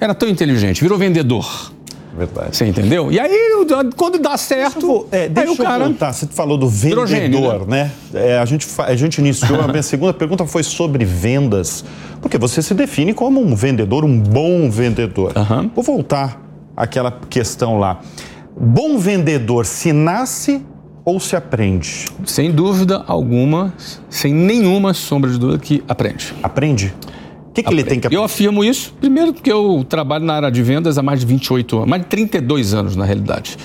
Era 0.00 0.14
tão 0.14 0.28
inteligente, 0.28 0.80
virou 0.80 0.96
vendedor. 0.96 1.72
Verdade. 2.16 2.56
Você 2.56 2.66
entendeu? 2.66 3.10
E 3.10 3.18
aí, 3.18 3.66
quando 3.96 4.18
dá 4.18 4.36
certo. 4.36 4.80
Deixa 4.80 4.86
eu, 4.86 5.08
é, 5.10 5.28
deixa 5.28 5.50
aí 5.50 5.54
o 5.54 5.58
cara. 5.58 5.84
Voltar. 5.86 6.12
Você 6.12 6.26
falou 6.26 6.56
do 6.56 6.68
vendedor, 6.68 7.66
né? 7.66 7.90
né? 8.12 8.20
É, 8.22 8.38
a, 8.38 8.44
gente, 8.44 8.66
a 8.78 8.94
gente 8.94 9.18
iniciou. 9.18 9.60
a 9.60 9.66
minha 9.66 9.82
segunda 9.82 10.14
pergunta 10.14 10.46
foi 10.46 10.62
sobre 10.62 11.04
vendas. 11.04 11.84
Porque 12.22 12.38
você 12.38 12.62
se 12.62 12.72
define 12.72 13.12
como 13.12 13.40
um 13.40 13.54
vendedor, 13.54 14.04
um 14.04 14.18
bom 14.18 14.70
vendedor. 14.70 15.32
Uhum. 15.36 15.70
Vou 15.74 15.82
voltar 15.82 16.43
àquela 16.76 17.10
questão 17.28 17.78
lá. 17.78 18.00
Bom 18.58 18.98
vendedor 18.98 19.66
se 19.66 19.92
nasce 19.92 20.64
ou 21.04 21.20
se 21.20 21.36
aprende? 21.36 22.06
Sem 22.24 22.50
dúvida 22.50 23.04
alguma, 23.06 23.74
sem 24.08 24.32
nenhuma 24.32 24.94
sombra 24.94 25.30
de 25.30 25.38
dúvida 25.38 25.58
que 25.58 25.82
aprende. 25.88 26.34
Aprende? 26.42 26.94
O 27.48 27.52
que, 27.54 27.62
que 27.62 27.72
ele 27.72 27.84
tem 27.84 28.00
que 28.00 28.06
aprender? 28.06 28.20
Eu 28.20 28.24
afirmo 28.24 28.64
isso, 28.64 28.92
primeiro 29.00 29.32
porque 29.32 29.52
eu 29.52 29.84
trabalho 29.88 30.24
na 30.24 30.34
área 30.34 30.50
de 30.50 30.62
vendas 30.62 30.98
há 30.98 31.02
mais 31.02 31.20
de 31.20 31.26
28 31.26 31.76
anos, 31.76 31.88
mais 31.88 32.02
de 32.02 32.08
32 32.08 32.74
anos 32.74 32.96
na 32.96 33.04
realidade. 33.04 33.56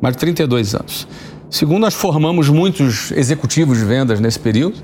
Mais 0.00 0.14
de 0.14 0.20
32 0.20 0.74
anos. 0.74 1.06
Segundo, 1.48 1.80
nós 1.80 1.94
formamos 1.94 2.48
muitos 2.48 3.12
executivos 3.12 3.78
de 3.78 3.84
vendas 3.84 4.20
nesse 4.20 4.38
período. 4.38 4.76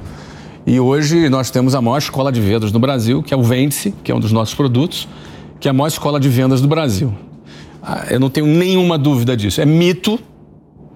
E 0.65 0.79
hoje 0.79 1.29
nós 1.29 1.51
temos 1.51 1.75
a 1.75 1.83
maior 1.83 1.99
escola 1.99 2.31
de 2.31 2.41
vendas 2.41 2.71
no 2.71 2.79
Brasil, 2.79 3.21
que 3.21 3.35
é 3.35 3.37
o 3.37 3.43
Vende-se, 3.43 3.93
que 4.05 4.13
é 4.13 4.15
um 4.15 4.21
dos 4.21 4.31
nossos 4.31 4.55
produtos, 4.55 5.09
que 5.59 5.67
é 5.67 5.71
a 5.71 5.75
maior 5.75 5.89
escola 5.89 6.21
de 6.21 6.29
vendas 6.29 6.61
do 6.61 6.69
Brasil. 6.69 7.13
Ah, 7.83 8.07
eu 8.11 8.21
não 8.21 8.31
tenho 8.31 8.47
nenhuma 8.47 8.97
dúvida 8.97 9.37
disso. 9.37 9.61
É 9.61 9.67
mito 9.67 10.19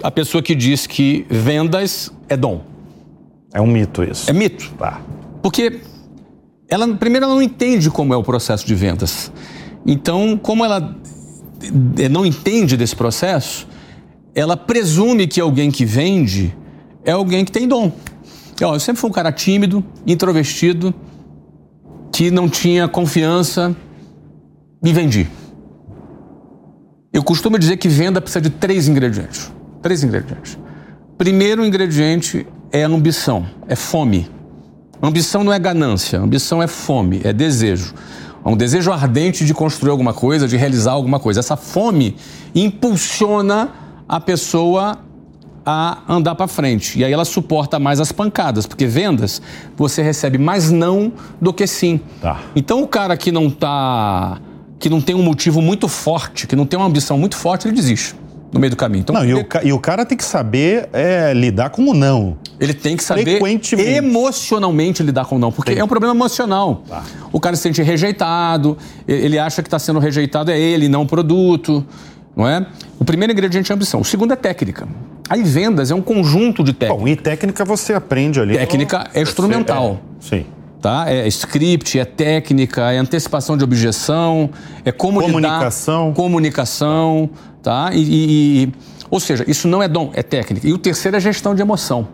a 0.03 0.11
pessoa 0.11 0.43
que 0.43 0.55
diz 0.55 0.87
que 0.87 1.27
vendas 1.29 2.13
é 2.29 2.37
dom. 2.37 2.63
É 3.53 3.61
um 3.61 3.67
mito 3.67 4.05
isso. 4.05 4.31
É 4.31 4.33
mito. 4.33 4.73
Tá. 4.79 5.01
Porque 5.43 5.81
ela, 6.69 6.87
primeiro, 6.95 7.27
ela 7.27 7.35
não 7.35 7.43
entende 7.43 7.91
como 7.91 8.15
é 8.15 8.17
o 8.17 8.23
processo 8.23 8.67
de 8.67 8.75
vendas. 8.75 9.33
Então, 9.85 10.39
como 10.41 10.65
ela 10.65 10.97
não 12.11 12.25
entende 12.25 12.77
desse 12.77 12.95
processo, 12.95 13.67
ela 14.35 14.57
presume 14.57 15.27
que 15.27 15.41
alguém 15.41 15.71
que 15.71 15.85
vende 15.85 16.55
é 17.05 17.13
alguém 17.13 17.45
que 17.45 17.53
tem 17.53 17.67
dom. 17.67 17.91
Eu 18.61 18.79
sempre 18.81 19.01
fui 19.01 19.11
um 19.11 19.13
cara 19.13 19.33
tímido, 19.33 19.85
introvertido, 20.07 20.95
que 22.13 22.31
não 22.31 22.49
tinha 22.49 22.89
confiança 22.89 23.77
e 24.83 24.93
vendi. 24.93 25.29
Eu 27.17 27.23
costumo 27.23 27.59
dizer 27.59 27.79
que 27.79 27.89
venda 27.89 28.21
precisa 28.21 28.43
de 28.43 28.51
três 28.51 28.89
ingredientes. 28.89 29.51
Três 29.81 30.05
ingredientes. 30.05 30.59
Primeiro 31.17 31.65
ingrediente 31.65 32.47
é 32.71 32.83
ambição, 32.83 33.47
é 33.67 33.75
fome. 33.75 34.29
Ambição 35.03 35.43
não 35.43 35.51
é 35.51 35.59
ganância, 35.59 36.21
ambição 36.21 36.63
é 36.63 36.67
fome, 36.67 37.23
é 37.25 37.33
desejo. 37.33 37.95
É 38.45 38.49
um 38.51 38.55
desejo 38.55 38.93
ardente 38.93 39.47
de 39.47 39.55
construir 39.55 39.93
alguma 39.93 40.13
coisa, 40.13 40.47
de 40.47 40.59
realizar 40.59 40.93
alguma 40.93 41.19
coisa. 41.19 41.41
Essa 41.41 41.57
fome 41.57 42.17
impulsiona 42.55 43.71
a 44.07 44.21
pessoa 44.21 44.99
a 45.65 46.03
andar 46.07 46.35
para 46.35 46.47
frente. 46.47 46.99
E 46.99 47.05
aí 47.05 47.15
ela 47.15 47.25
suporta 47.25 47.79
mais 47.79 47.99
as 47.99 48.13
pancadas, 48.13 48.67
porque 48.67 48.85
vendas 48.85 49.41
você 49.75 50.03
recebe 50.03 50.37
mais 50.37 50.71
não 50.71 51.15
do 51.41 51.51
que 51.51 51.67
sim. 51.67 51.99
Tá. 52.21 52.43
Então 52.55 52.83
o 52.83 52.87
cara 52.87 53.17
que 53.17 53.33
não 53.33 53.49
tá 53.49 54.39
que 54.79 54.89
não 54.91 55.01
tem 55.01 55.15
um 55.15 55.23
motivo 55.23 55.61
muito 55.63 55.89
forte, 55.89 56.47
que 56.47 56.55
não 56.57 56.67
tem 56.67 56.79
uma 56.79 56.87
ambição 56.87 57.19
muito 57.19 57.37
forte, 57.37 57.67
ele 57.67 57.75
desiste 57.75 58.15
no 58.53 58.61
meio 58.61 58.71
do 58.71 58.77
caminho. 58.77 59.01
Então, 59.03 59.15
Não, 59.15 59.25
e 59.25 59.31
ele, 59.33 59.41
o, 59.41 59.45
ca- 59.45 59.63
e 59.65 59.73
o 59.73 59.79
cara 59.79 60.05
tem 60.07 60.17
que 60.17 60.25
saber 60.25 60.89
é, 60.93 61.33
lidar 61.35 61.71
com 61.71 61.83
o 61.85 61.93
não. 61.95 62.37
ele 62.61 62.73
tem 62.73 62.97
que 62.97 63.03
saber 63.05 63.41
emocionalmente 63.97 65.03
lidar 65.03 65.25
com 65.27 65.37
o 65.37 65.39
não, 65.39 65.51
porque 65.53 65.73
é 65.73 65.85
um 65.85 65.89
problema 65.89 66.15
emocional. 66.15 66.83
Tá. 66.89 67.03
O 67.33 67.41
cara 67.41 67.57
se 67.57 67.63
sente 67.63 67.83
rejeitado, 67.83 68.77
ele 69.07 69.39
acha 69.39 69.63
que 69.63 69.67
está 69.67 69.79
sendo 69.79 69.99
rejeitado 69.99 70.51
é 70.51 70.59
ele, 70.59 70.89
não 70.89 71.03
o 71.03 71.07
produto, 71.07 71.85
não 72.37 72.47
é? 72.49 72.67
O 72.99 73.05
primeiro 73.05 73.33
ingrediente 73.33 73.71
é 73.71 73.75
ambição. 73.75 74.01
O 74.01 74.05
segundo 74.05 74.33
é 74.33 74.37
técnica. 74.37 74.87
Aí 75.29 75.43
vendas 75.43 75.91
é 75.91 75.95
um 75.95 76.01
conjunto 76.01 76.63
de 76.63 76.73
técnicas. 76.73 77.03
Bom, 77.03 77.09
e 77.09 77.17
técnica 77.17 77.65
você 77.65 77.93
aprende 77.95 78.41
ali. 78.41 78.57
Técnica 78.57 79.11
é 79.13 79.23
instrumental. 79.23 80.01
é, 80.21 80.25
sim. 80.25 80.47
Tá? 80.81 81.11
É 81.11 81.27
script, 81.29 81.99
é 81.99 82.05
técnica, 82.05 82.93
é 82.93 82.99
antecipação 82.99 83.57
de 83.57 83.65
objeção, 83.65 84.51
é 84.85 84.93
como 84.93 85.21
lidar- 85.21 85.33
Comunicação. 85.33 86.13
comunicação, 86.13 87.31
tá? 87.63 87.91
E, 87.93 87.99
e- 88.03 88.63
e- 88.65 88.73
ou 89.11 89.19
seja, 89.19 89.45
isso 89.49 89.67
não 89.67 89.83
é 89.83 89.89
dom, 89.89 90.11
é 90.15 90.23
técnica. 90.23 90.67
E 90.69 90.73
o 90.73 90.79
terceiro 90.79 91.17
é 91.17 91.21
gestão 91.21 91.55
de 91.55 91.63
emoção. 91.63 92.07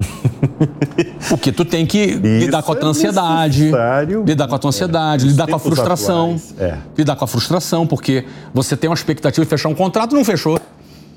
Porque 1.28 1.50
tu 1.50 1.64
tem 1.64 1.84
que 1.86 2.06
lidar 2.06 2.62
com 2.62 2.72
a 2.72 2.76
tua 2.76 2.88
é 2.88 2.90
ansiedade, 2.90 3.58
necessário. 3.64 4.24
lidar 4.26 4.46
com 4.48 4.54
a 4.54 4.58
tua 4.58 4.68
ansiedade, 4.68 5.24
nos 5.24 5.32
lidar 5.34 5.46
com 5.48 5.56
a 5.56 5.58
frustração, 5.58 6.40
é. 6.58 6.76
lidar 6.96 7.16
com 7.16 7.24
a 7.24 7.28
frustração, 7.28 7.86
porque 7.86 8.24
você 8.54 8.76
tem 8.76 8.88
uma 8.88 8.94
expectativa 8.94 9.44
de 9.44 9.48
fechar 9.50 9.68
um 9.68 9.74
contrato, 9.74 10.14
não 10.14 10.24
fechou. 10.24 10.58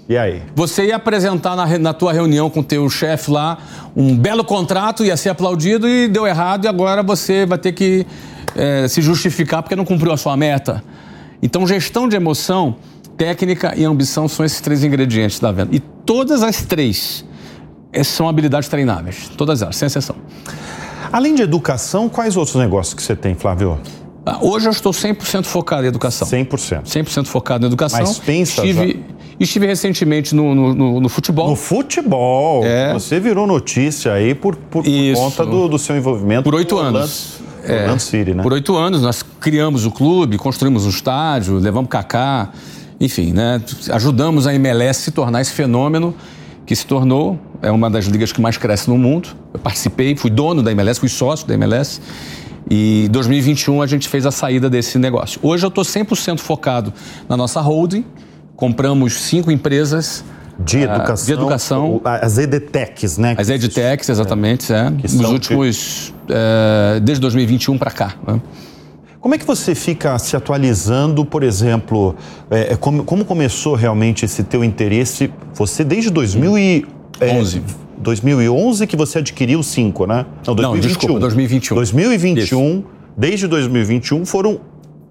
E 0.09 0.17
aí? 0.17 0.41
Você 0.55 0.87
ia 0.87 0.95
apresentar 0.95 1.55
na, 1.55 1.77
na 1.77 1.93
tua 1.93 2.11
reunião 2.11 2.49
com 2.49 2.61
o 2.61 2.63
teu 2.63 2.89
chefe 2.89 3.29
lá 3.29 3.59
um 3.95 4.17
belo 4.17 4.43
contrato, 4.43 5.05
ia 5.05 5.15
ser 5.15 5.29
aplaudido 5.29 5.87
e 5.87 6.07
deu 6.07 6.25
errado, 6.25 6.65
e 6.65 6.67
agora 6.67 7.03
você 7.03 7.45
vai 7.45 7.59
ter 7.59 7.73
que 7.73 8.07
eh, 8.55 8.87
se 8.87 9.03
justificar 9.03 9.61
porque 9.61 9.75
não 9.75 9.85
cumpriu 9.85 10.11
a 10.11 10.17
sua 10.17 10.35
meta. 10.35 10.83
Então, 11.43 11.67
gestão 11.67 12.09
de 12.09 12.15
emoção, 12.15 12.75
técnica 13.15 13.73
e 13.77 13.85
ambição 13.85 14.27
são 14.27 14.43
esses 14.43 14.59
três 14.59 14.83
ingredientes 14.83 15.39
da 15.39 15.51
venda. 15.51 15.75
E 15.75 15.79
todas 15.79 16.41
as 16.41 16.63
três 16.63 17.23
eh, 17.93 18.03
são 18.03 18.27
habilidades 18.27 18.67
treináveis. 18.67 19.29
Todas 19.37 19.61
elas, 19.61 19.75
sem 19.75 19.85
exceção. 19.85 20.15
Além 21.11 21.35
de 21.35 21.43
educação, 21.43 22.09
quais 22.09 22.35
outros 22.35 22.55
negócios 22.55 22.95
que 22.95 23.03
você 23.03 23.15
tem, 23.15 23.35
Flávio? 23.35 23.79
Ah, 24.25 24.39
Hoje 24.41 24.67
eu 24.67 24.71
estou 24.71 24.91
100% 24.91 25.45
focado 25.45 25.83
em 25.83 25.87
educação. 25.87 26.27
100%. 26.27 26.83
100% 26.83 27.25
focado 27.27 27.65
em 27.65 27.67
educação. 27.67 27.99
Mas 27.99 28.17
pensa 28.17 28.65
estive, 28.65 29.05
estive 29.39 29.65
recentemente 29.67 30.35
no, 30.35 30.53
no- 30.53 30.73
no- 30.75 30.99
no 31.01 31.09
futebol. 31.09 31.49
No 31.49 31.55
futebol, 31.55 32.63
É. 32.65 32.93
você 32.93 33.19
virou 33.19 33.47
notícia 33.47 34.13
aí 34.13 34.35
por, 34.35 34.55
por, 34.55 34.83
por 34.83 35.13
conta 35.15 35.45
do, 35.45 35.67
do 35.67 35.77
seu 35.79 35.95
envolvimento 35.95 36.43
Por 36.43 36.55
oito 36.55 36.77
anos. 36.77 37.39
Orlando, 37.63 37.81
Orlando 37.81 37.99
City, 38.01 38.33
né? 38.33 38.43
Por 38.43 38.53
oito 38.53 38.75
anos 38.75 39.01
nós 39.01 39.23
criamos 39.39 39.85
o 39.85 39.91
clube, 39.91 40.37
construímos 40.37 40.85
um 40.85 40.89
estádio, 40.89 41.57
levamos 41.57 41.89
Kaká, 41.89 42.49
enfim, 42.99 43.31
né? 43.33 43.61
Ajudamos 43.91 44.45
a 44.47 44.53
MLS 44.53 45.01
se 45.01 45.11
tornar 45.11 45.41
esse 45.41 45.51
fenômeno 45.53 46.13
que 46.65 46.75
se 46.75 46.85
tornou, 46.85 47.39
é 47.61 47.71
uma 47.71 47.89
das 47.89 48.05
ligas 48.05 48.31
que 48.31 48.39
mais 48.39 48.55
cresce 48.57 48.89
no 48.89 48.97
mundo. 48.97 49.29
Eu 49.53 49.59
participei, 49.59 50.15
fui 50.15 50.29
dono 50.29 50.61
da 50.61 50.71
MLS, 50.71 50.99
fui 50.99 51.09
sócio 51.09 51.47
da 51.47 51.53
MLS. 51.55 51.99
E 52.69 53.05
em 53.05 53.09
2021 53.09 53.81
a 53.81 53.87
gente 53.87 54.07
fez 54.07 54.25
a 54.25 54.31
saída 54.31 54.69
desse 54.69 54.99
negócio. 54.99 55.39
Hoje 55.41 55.65
eu 55.65 55.69
estou 55.69 55.83
100% 55.83 56.37
focado 56.39 56.93
na 57.27 57.35
nossa 57.35 57.59
holding. 57.59 58.05
Compramos 58.59 59.13
cinco 59.13 59.49
empresas 59.49 60.21
De 60.59 60.79
ah, 60.79 60.95
educação. 60.95 61.25
de 61.25 61.31
educação. 61.31 62.01
As 62.03 62.37
EDTECs, 62.37 63.17
né? 63.17 63.33
as 63.37 63.47
EdTechs, 63.49 64.09
exatamente, 64.09 64.73
é, 64.73 64.89
nos 64.89 65.11
são- 65.13 65.31
últimos. 65.31 66.13
é, 66.27 66.99
desde 66.99 67.21
2021 67.21 67.77
para 67.77 67.89
cá. 67.89 68.15
né? 68.27 68.41
Como 69.21 69.33
é 69.33 69.37
que 69.37 69.45
você 69.45 69.73
fica 69.73 70.19
se 70.19 70.35
atualizando, 70.35 71.23
por 71.23 71.41
exemplo, 71.41 72.15
é, 72.51 72.73
é, 72.73 72.75
como, 72.75 73.05
como 73.05 73.23
começou 73.23 73.75
realmente 73.75 74.25
esse 74.25 74.43
teu 74.43 74.61
interesse? 74.61 75.31
Você 75.53 75.85
desde 75.85 76.09
2000 76.09 76.57
e, 76.57 76.85
é, 77.21 77.31
11. 77.31 77.61
2011 77.97 78.85
que 78.87 78.97
você 78.97 79.19
adquiriu 79.19 79.63
cinco, 79.63 80.05
né? 80.05 80.25
Não, 80.45 80.53
Não, 80.53 80.77
desculpa, 80.77 81.17
2021. 81.19 81.75
2021, 81.75 82.83
desde 83.15 83.47
2021 83.47 84.25
foram 84.25 84.59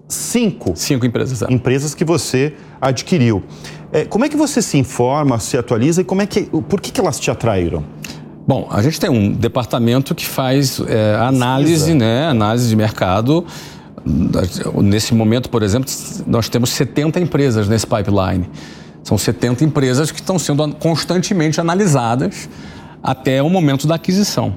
cinco 0.09 0.73
Cinco 0.75 1.05
empresas. 1.05 1.41
é. 1.43 1.53
empresas 1.53 1.93
que 1.95 2.03
você 2.03 2.53
adquiriu. 2.81 3.43
É, 3.91 4.03
como 4.05 4.25
é 4.25 4.29
que 4.29 4.35
você 4.35 4.61
se 4.61 4.77
informa, 4.77 5.39
se 5.39 5.57
atualiza 5.57 6.01
e 6.01 6.03
como 6.03 6.21
é 6.21 6.25
que, 6.25 6.41
por 6.43 6.81
que, 6.81 6.91
que 6.91 6.99
elas 6.99 7.19
te 7.19 7.31
atraíram? 7.31 7.83
Bom, 8.47 8.67
a 8.71 8.81
gente 8.81 8.99
tem 8.99 9.09
um 9.09 9.31
departamento 9.31 10.13
que 10.15 10.25
faz 10.25 10.81
é, 10.87 11.15
análise, 11.15 11.93
né, 11.93 12.25
análise 12.27 12.67
de 12.67 12.75
mercado. 12.75 13.45
Nesse 14.81 15.13
momento, 15.13 15.49
por 15.49 15.61
exemplo, 15.61 15.89
nós 16.25 16.49
temos 16.49 16.69
70 16.71 17.19
empresas 17.19 17.67
nesse 17.67 17.85
pipeline. 17.85 18.49
São 19.03 19.17
70 19.17 19.63
empresas 19.63 20.11
que 20.11 20.19
estão 20.19 20.39
sendo 20.39 20.63
an- 20.63 20.71
constantemente 20.71 21.59
analisadas 21.61 22.49
até 23.03 23.41
o 23.43 23.49
momento 23.49 23.87
da 23.87 23.95
aquisição. 23.95 24.55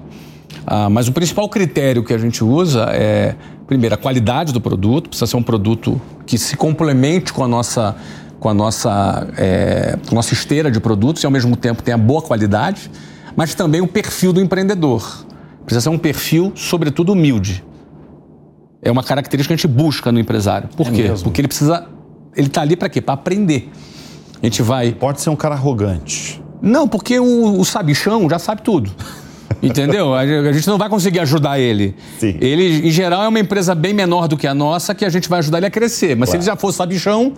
Ah, 0.66 0.88
mas 0.88 1.08
o 1.08 1.12
principal 1.12 1.48
critério 1.48 2.02
que 2.04 2.12
a 2.14 2.18
gente 2.18 2.42
usa 2.44 2.86
é, 2.92 3.34
primeiro, 3.72 3.94
a 3.94 3.98
qualidade 3.98 4.52
do 4.52 4.60
produto. 4.60 5.08
Precisa 5.08 5.26
ser 5.26 5.36
um 5.36 5.42
produto 5.42 6.00
que 6.26 6.36
se 6.36 6.56
complemente 6.56 7.32
com 7.32 7.42
a 7.42 7.48
nossa, 7.48 7.96
com 8.38 8.48
a 8.48 8.54
nossa, 8.54 9.26
é, 9.36 9.96
com 10.06 10.14
a 10.14 10.16
nossa 10.16 10.34
esteira 10.34 10.70
de 10.70 10.78
produtos 10.78 11.22
e, 11.22 11.26
ao 11.26 11.32
mesmo 11.32 11.56
tempo, 11.56 11.82
tenha 11.82 11.96
boa 11.96 12.20
qualidade. 12.20 12.90
Mas 13.34 13.54
também 13.54 13.80
o 13.80 13.86
perfil 13.86 14.32
do 14.32 14.40
empreendedor. 14.40 15.24
Precisa 15.64 15.80
ser 15.80 15.88
um 15.88 15.98
perfil, 15.98 16.52
sobretudo, 16.54 17.12
humilde. 17.12 17.64
É 18.82 18.90
uma 18.90 19.02
característica 19.02 19.54
que 19.54 19.54
a 19.54 19.56
gente 19.56 19.74
busca 19.74 20.12
no 20.12 20.18
empresário. 20.20 20.68
Por 20.76 20.90
quê? 20.90 21.04
mesmo? 21.04 21.24
Porque 21.24 21.40
ele 21.40 21.48
precisa. 21.48 21.86
Ele 22.36 22.48
está 22.48 22.60
ali 22.60 22.76
para 22.76 22.88
quê? 22.88 23.00
Para 23.00 23.14
aprender. 23.14 23.70
A 24.42 24.44
gente 24.46 24.60
vai 24.60 24.92
Pode 24.92 25.20
ser 25.20 25.30
um 25.30 25.36
cara 25.36 25.54
arrogante. 25.54 26.42
não, 26.60 26.86
porque 26.88 27.18
o, 27.18 27.58
o 27.60 27.64
sabichão 27.64 28.28
já 28.28 28.38
sabe 28.38 28.60
tudo. 28.62 28.90
Entendeu? 29.62 30.14
A 30.14 30.52
gente 30.52 30.66
não 30.66 30.76
vai 30.76 30.88
conseguir 30.88 31.20
ajudar 31.20 31.58
ele. 31.58 31.94
Sim. 32.18 32.36
Ele, 32.40 32.88
em 32.88 32.90
geral, 32.90 33.22
é 33.22 33.28
uma 33.28 33.38
empresa 33.38 33.74
bem 33.74 33.94
menor 33.94 34.26
do 34.26 34.36
que 34.36 34.46
a 34.46 34.54
nossa 34.54 34.94
que 34.94 35.04
a 35.04 35.08
gente 35.08 35.28
vai 35.28 35.38
ajudar 35.38 35.58
ele 35.58 35.66
a 35.66 35.70
crescer. 35.70 36.16
Mas 36.16 36.30
se 36.30 36.36
ele 36.36 36.44
já 36.44 36.56
for 36.56 36.72
sabichão, 36.72 37.32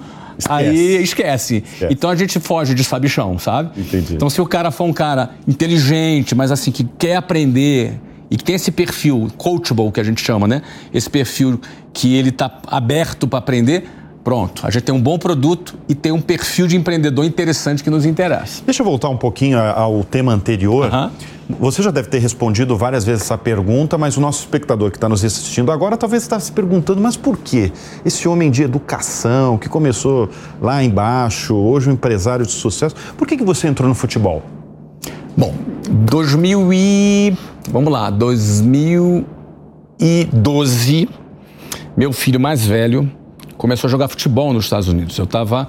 aí 0.48 1.02
esquece. 1.02 1.62
Então 1.90 2.08
a 2.08 2.16
gente 2.16 2.40
foge 2.40 2.74
de 2.74 2.82
sabichão, 2.82 3.38
sabe? 3.38 3.78
Entendi. 3.78 4.14
Então 4.14 4.30
se 4.30 4.40
o 4.40 4.46
cara 4.46 4.70
for 4.70 4.84
um 4.84 4.92
cara 4.92 5.30
inteligente, 5.46 6.34
mas 6.34 6.50
assim, 6.50 6.70
que 6.72 6.84
quer 6.84 7.16
aprender 7.16 8.00
e 8.30 8.36
que 8.36 8.42
tem 8.42 8.54
esse 8.54 8.72
perfil 8.72 9.30
coachable 9.36 9.92
que 9.92 10.00
a 10.00 10.04
gente 10.04 10.24
chama, 10.24 10.48
né? 10.48 10.62
Esse 10.92 11.10
perfil 11.10 11.60
que 11.92 12.16
ele 12.16 12.32
tá 12.32 12.50
aberto 12.66 13.28
para 13.28 13.38
aprender, 13.38 13.84
pronto. 14.24 14.66
A 14.66 14.70
gente 14.70 14.82
tem 14.82 14.94
um 14.94 15.00
bom 15.00 15.18
produto 15.18 15.78
e 15.88 15.94
tem 15.94 16.10
um 16.10 16.20
perfil 16.20 16.66
de 16.66 16.74
empreendedor 16.74 17.24
interessante 17.24 17.84
que 17.84 17.90
nos 17.90 18.06
interessa. 18.06 18.62
Deixa 18.64 18.82
eu 18.82 18.86
voltar 18.86 19.10
um 19.10 19.16
pouquinho 19.16 19.58
ao 19.58 20.02
tema 20.02 20.32
anterior. 20.32 20.86
Aham. 20.86 21.12
Você 21.48 21.82
já 21.82 21.90
deve 21.90 22.08
ter 22.08 22.20
respondido 22.20 22.76
várias 22.76 23.04
vezes 23.04 23.22
essa 23.22 23.36
pergunta, 23.36 23.98
mas 23.98 24.16
o 24.16 24.20
nosso 24.20 24.40
espectador 24.40 24.90
que 24.90 24.96
está 24.96 25.06
nos 25.08 25.22
assistindo 25.22 25.70
agora 25.70 25.96
talvez 25.96 26.22
está 26.22 26.40
se 26.40 26.50
perguntando, 26.50 27.02
mas 27.02 27.18
por 27.18 27.36
que 27.36 27.70
esse 28.04 28.26
homem 28.26 28.50
de 28.50 28.62
educação 28.62 29.58
que 29.58 29.68
começou 29.68 30.30
lá 30.60 30.82
embaixo, 30.82 31.54
hoje 31.54 31.90
um 31.90 31.92
empresário 31.92 32.46
de 32.46 32.52
sucesso, 32.52 32.96
por 33.18 33.28
que, 33.28 33.36
que 33.36 33.44
você 33.44 33.68
entrou 33.68 33.86
no 33.88 33.94
futebol? 33.94 34.42
Bom, 35.36 35.54
2000 35.90 36.72
e... 36.72 37.36
Vamos 37.70 37.92
lá, 37.92 38.08
2012, 38.10 41.08
meu 41.96 42.12
filho 42.12 42.40
mais 42.40 42.66
velho 42.66 43.08
começou 43.56 43.88
a 43.88 43.90
jogar 43.90 44.08
futebol 44.08 44.52
nos 44.52 44.64
Estados 44.64 44.88
Unidos. 44.88 45.16
Eu 45.18 45.24
estava 45.24 45.68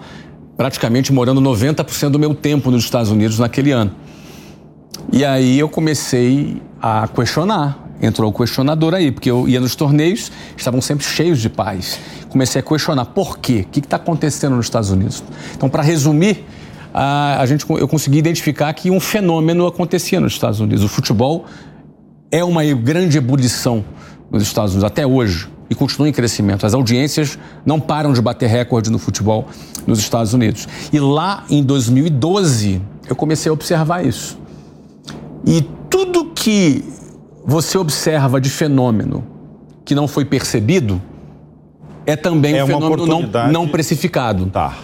praticamente 0.58 1.14
morando 1.14 1.40
90% 1.42 2.10
do 2.10 2.20
meu 2.20 2.34
tempo 2.34 2.72
nos 2.72 2.84
Estados 2.84 3.12
Unidos 3.12 3.38
naquele 3.40 3.72
ano. 3.72 3.92
E 5.12 5.24
aí 5.24 5.60
eu 5.60 5.70
comecei 5.70 6.62
a 6.82 7.08
questionar. 7.08 7.84
Entrou 8.02 8.30
o 8.30 8.34
questionador 8.34 8.94
aí, 8.94 9.12
porque 9.12 9.32
eu 9.32 9.48
ia 9.48 9.60
nos 9.60 9.76
torneios, 9.76 10.32
estavam 10.56 10.82
sempre 10.82 11.06
cheios 11.06 11.40
de 11.40 11.50
pais. 11.50 11.98
Comecei 12.30 12.60
a 12.60 12.64
questionar 12.64 13.06
por 13.06 13.40
quê? 13.40 13.66
O 13.66 13.72
que 13.72 13.80
está 13.80 13.96
acontecendo 13.96 14.56
nos 14.56 14.66
Estados 14.66 14.92
Unidos? 14.92 15.24
Então, 15.56 15.70
para 15.70 15.82
resumir, 15.82 16.46
a, 16.94 17.42
a 17.42 17.46
gente, 17.46 17.66
eu 17.70 17.88
consegui 17.88 18.18
identificar 18.18 18.72
que 18.74 18.92
um 18.92 19.00
fenômeno 19.00 19.66
acontecia 19.66 20.20
nos 20.20 20.34
Estados 20.34 20.60
Unidos. 20.60 20.84
O 20.84 20.90
futebol 20.90 21.46
é 22.32 22.44
uma 22.44 22.64
grande 22.74 23.18
ebulição 23.18 23.84
nos 24.30 24.44
Estados 24.44 24.72
Unidos 24.74 24.84
até 24.84 25.08
hoje 25.08 25.50
e 25.70 25.76
continua 25.76 26.08
em 26.08 26.12
crescimento. 26.12 26.66
As 26.66 26.74
audiências 26.74 27.40
não 27.66 27.80
param 27.80 28.14
de 28.14 28.22
bater 28.22 28.48
recorde 28.50 28.90
no 28.90 29.00
futebol 29.00 29.48
nos 29.88 30.00
Estados 30.00 30.34
Unidos. 30.34 30.68
E 30.92 31.00
lá 31.00 31.46
em 31.50 31.64
2012 31.64 32.82
eu 33.08 33.16
comecei 33.16 33.50
a 33.50 33.54
observar 33.54 34.06
isso. 34.06 34.38
E 35.46 35.62
tudo 35.90 36.26
que 36.26 36.84
você 37.46 37.78
observa 37.78 38.42
de 38.42 38.50
fenômeno 38.50 39.24
que 39.84 39.94
não 39.94 40.08
foi 40.08 40.26
percebido, 40.26 41.00
é 42.06 42.16
também 42.16 42.56
É 42.56 42.64
um 42.64 42.68
fenômeno 42.68 43.06
não, 43.06 43.52
não 43.52 43.68
precificado. 43.68 44.48
Tá. 44.48 44.76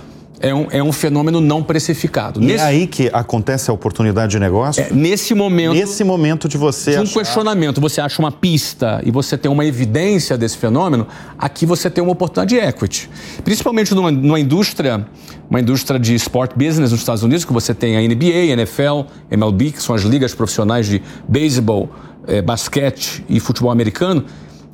É 0.41 0.54
um, 0.54 0.67
é 0.71 0.82
um 0.82 0.91
fenômeno 0.91 1.39
não 1.39 1.62
precificado. 1.62 2.41
E 2.41 2.45
Nesse, 2.45 2.63
é 2.63 2.67
aí 2.67 2.88
que 2.88 3.10
acontece 3.13 3.69
a 3.69 3.73
oportunidade 3.73 4.32
de 4.32 4.39
negócio? 4.39 4.82
é, 4.82 4.91
nesse 4.91 5.36
momento 5.36 5.73
Nesse 5.73 6.04
momento 6.04 6.47
de 6.49 6.58
você 6.58 6.91
de 6.91 6.97
um 6.97 7.04
achar- 7.04 7.19
questionamento, 7.19 7.80
você 7.80 8.01
acha 8.01 8.19
uma 8.21 8.32
pista 8.32 9.01
e 9.06 9.12
você 9.12 9.38
tem 9.38 9.51
uma 9.51 9.63
evidência 9.65 10.38
desse 10.38 10.58
fenômeno, 10.58 11.08
aqui 11.38 11.65
você 11.65 11.89
tem 11.89 12.04
uma 12.04 12.13
oportunidade 12.13 12.56
de 12.56 12.62
equity. 12.67 13.10
Principalmente 13.43 13.93
numa, 13.93 14.10
numa 14.12 14.39
indústria, 14.39 15.06
uma 15.49 15.60
indústria 15.60 15.99
de 15.99 16.15
sport 16.15 16.54
business 16.56 16.91
nos 16.91 16.99
Estados 17.01 17.21
Unidos, 17.23 17.45
que 17.45 17.54
você 17.54 17.73
tem 17.73 17.95
a 17.95 18.01
NBA, 18.01 18.51
NFL, 18.51 19.01
MLB, 19.30 19.71
que 19.73 19.82
são 19.82 19.93
as 19.93 20.01
ligas 20.01 20.34
profissionais 20.34 20.88
de 20.88 21.01
beisebol, 21.27 21.89
eh, 22.27 22.41
basquete 22.41 23.23
e 23.30 23.39
futebol 23.39 23.71
americano, 23.71 24.25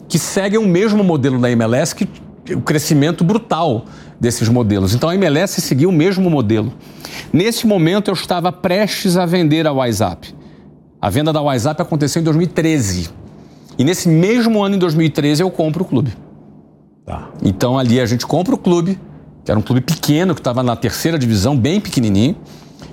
que 0.07 0.17
seguem 0.17 0.57
o 0.57 0.65
mesmo 0.67 1.03
modelo 1.03 1.39
da 1.39 1.51
MLS, 1.51 1.93
que 1.93 2.07
o 2.55 2.61
crescimento 2.61 3.23
brutal 3.23 3.85
desses 4.19 4.49
modelos. 4.49 4.93
Então 4.93 5.09
a 5.09 5.15
MLS 5.15 5.61
seguiu 5.61 5.89
o 5.89 5.93
mesmo 5.93 6.29
modelo. 6.29 6.73
Nesse 7.31 7.67
momento 7.67 8.09
eu 8.09 8.13
estava 8.13 8.51
prestes 8.51 9.17
a 9.17 9.25
vender 9.25 9.67
a 9.67 9.71
WhatsApp. 9.71 10.35
A 11.01 11.09
venda 11.09 11.31
da 11.31 11.41
WhatsApp 11.41 11.81
aconteceu 11.81 12.21
em 12.21 12.25
2013. 12.25 13.09
E 13.77 13.83
nesse 13.83 14.09
mesmo 14.09 14.63
ano, 14.63 14.75
em 14.75 14.79
2013, 14.79 15.43
eu 15.43 15.51
compro 15.51 15.83
o 15.83 15.85
clube. 15.85 16.11
Tá. 17.05 17.29
Então 17.43 17.77
ali 17.77 18.01
a 18.01 18.05
gente 18.05 18.25
compra 18.25 18.55
o 18.55 18.57
clube, 18.57 18.99
que 19.45 19.51
era 19.51 19.59
um 19.59 19.63
clube 19.63 19.81
pequeno, 19.81 20.33
que 20.33 20.41
estava 20.41 20.63
na 20.63 20.75
terceira 20.75 21.17
divisão, 21.17 21.55
bem 21.55 21.79
pequenininho. 21.79 22.35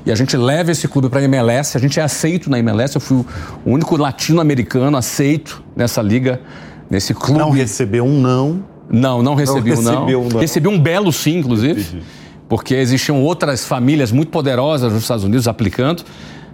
E 0.04 0.12
a 0.12 0.14
gente 0.14 0.36
leva 0.36 0.70
esse 0.70 0.86
clube 0.86 1.08
para 1.08 1.20
a 1.20 1.24
MLS, 1.24 1.76
a 1.76 1.80
gente 1.80 1.98
é 1.98 2.02
aceito 2.02 2.50
na 2.50 2.58
MLS. 2.58 2.94
Eu 2.94 3.00
fui 3.00 3.18
o 3.18 3.26
único 3.64 3.96
latino-americano 3.96 4.96
aceito 4.98 5.64
nessa 5.74 6.02
liga, 6.02 6.42
nesse 6.90 7.14
clube. 7.14 7.38
Não 7.38 7.50
recebeu 7.50 8.04
um 8.04 8.20
não. 8.20 8.73
Não, 8.90 9.22
não 9.22 9.34
recebi 9.34 9.72
um 9.72 9.82
não. 9.82 9.92
recebeu 9.92 10.22
um 10.22 10.28
não. 10.28 10.40
Recebi 10.40 10.68
um 10.68 10.78
belo 10.78 11.12
sim, 11.12 11.38
inclusive, 11.38 12.02
porque 12.48 12.74
existiam 12.74 13.22
outras 13.22 13.64
famílias 13.64 14.12
muito 14.12 14.28
poderosas 14.30 14.92
nos 14.92 15.02
Estados 15.02 15.24
Unidos 15.24 15.48
aplicando. 15.48 16.02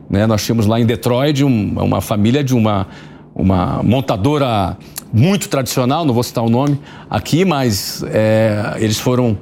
né? 0.08 0.26
Nós 0.26 0.44
tínhamos 0.44 0.66
lá 0.66 0.80
em 0.80 0.86
Detroit 0.86 1.44
um- 1.44 1.74
uma 1.82 2.00
família 2.00 2.42
de 2.42 2.54
uma, 2.54 2.86
uma 3.34 3.82
montadora 3.82 4.76
muito 5.12 5.48
tradicional, 5.48 6.04
não 6.04 6.14
vou 6.14 6.22
citar 6.22 6.44
o 6.44 6.48
nome 6.50 6.80
aqui, 7.08 7.44
mas 7.44 8.02
é, 8.08 8.74
eles 8.78 8.98
foram 8.98 9.36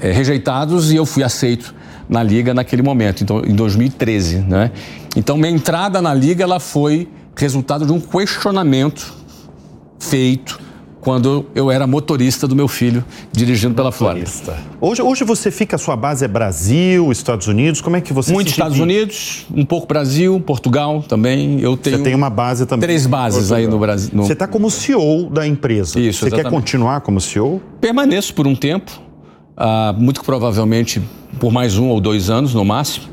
é, 0.00 0.12
rejeitados 0.12 0.92
e 0.92 0.96
eu 0.96 1.04
fui 1.04 1.22
aceito 1.24 1.74
na 2.08 2.22
liga 2.22 2.54
naquele 2.54 2.82
momento, 2.82 3.22
então 3.22 3.42
em 3.44 3.54
2013, 3.54 4.38
né? 4.38 4.70
Então 5.16 5.36
minha 5.36 5.50
entrada 5.50 6.00
na 6.00 6.14
liga 6.14 6.42
ela 6.44 6.58
foi 6.60 7.08
resultado 7.36 7.84
de 7.84 7.92
um 7.92 8.00
questionamento 8.00 9.12
feito 9.98 10.58
quando 11.00 11.46
eu 11.54 11.70
era 11.70 11.86
motorista 11.86 12.46
do 12.48 12.56
meu 12.56 12.66
filho 12.68 13.04
dirigindo 13.32 13.74
pela 13.74 13.92
Flórida. 13.92 14.28
Hoje, 14.80 15.00
hoje 15.02 15.24
você 15.24 15.50
fica, 15.50 15.76
a 15.76 15.78
sua 15.78 15.96
base 15.96 16.24
é 16.24 16.28
Brasil, 16.28 17.10
Estados 17.12 17.46
Unidos, 17.46 17.80
como 17.80 17.96
é 17.96 18.00
que 18.00 18.12
você 18.12 18.32
Muito 18.32 18.48
se 18.48 18.52
Estados? 18.52 18.78
Unidos, 18.80 19.46
um 19.54 19.64
pouco 19.64 19.86
Brasil, 19.86 20.40
Portugal 20.40 21.02
também. 21.06 21.60
Eu 21.60 21.76
tenho 21.76 21.98
Você 21.98 22.02
tem 22.02 22.14
uma 22.14 22.30
base 22.30 22.66
também. 22.66 22.86
três 22.86 23.06
bases 23.06 23.52
aí 23.52 23.66
no 23.66 23.78
Brasil. 23.78 24.10
no- 24.12 24.24
Você 24.24 24.32
está 24.32 24.46
como 24.46 24.70
CEO 24.70 25.30
da 25.30 25.46
empresa. 25.46 25.98
Isso, 26.00 26.20
Você 26.20 26.30
quer 26.30 26.36
exatamente. 26.40 26.60
continuar 26.60 27.00
como 27.00 27.20
CEO? 27.20 27.60
Permaneço 27.80 28.34
por 28.34 28.46
um 28.46 28.54
tempo, 28.56 28.90
ah, 29.56 29.94
muito 29.96 30.22
provavelmente 30.24 31.00
por 31.38 31.52
mais 31.52 31.78
um 31.78 31.88
ou 31.88 32.00
dois 32.00 32.28
anos 32.30 32.54
no 32.54 32.64
máximo, 32.64 33.06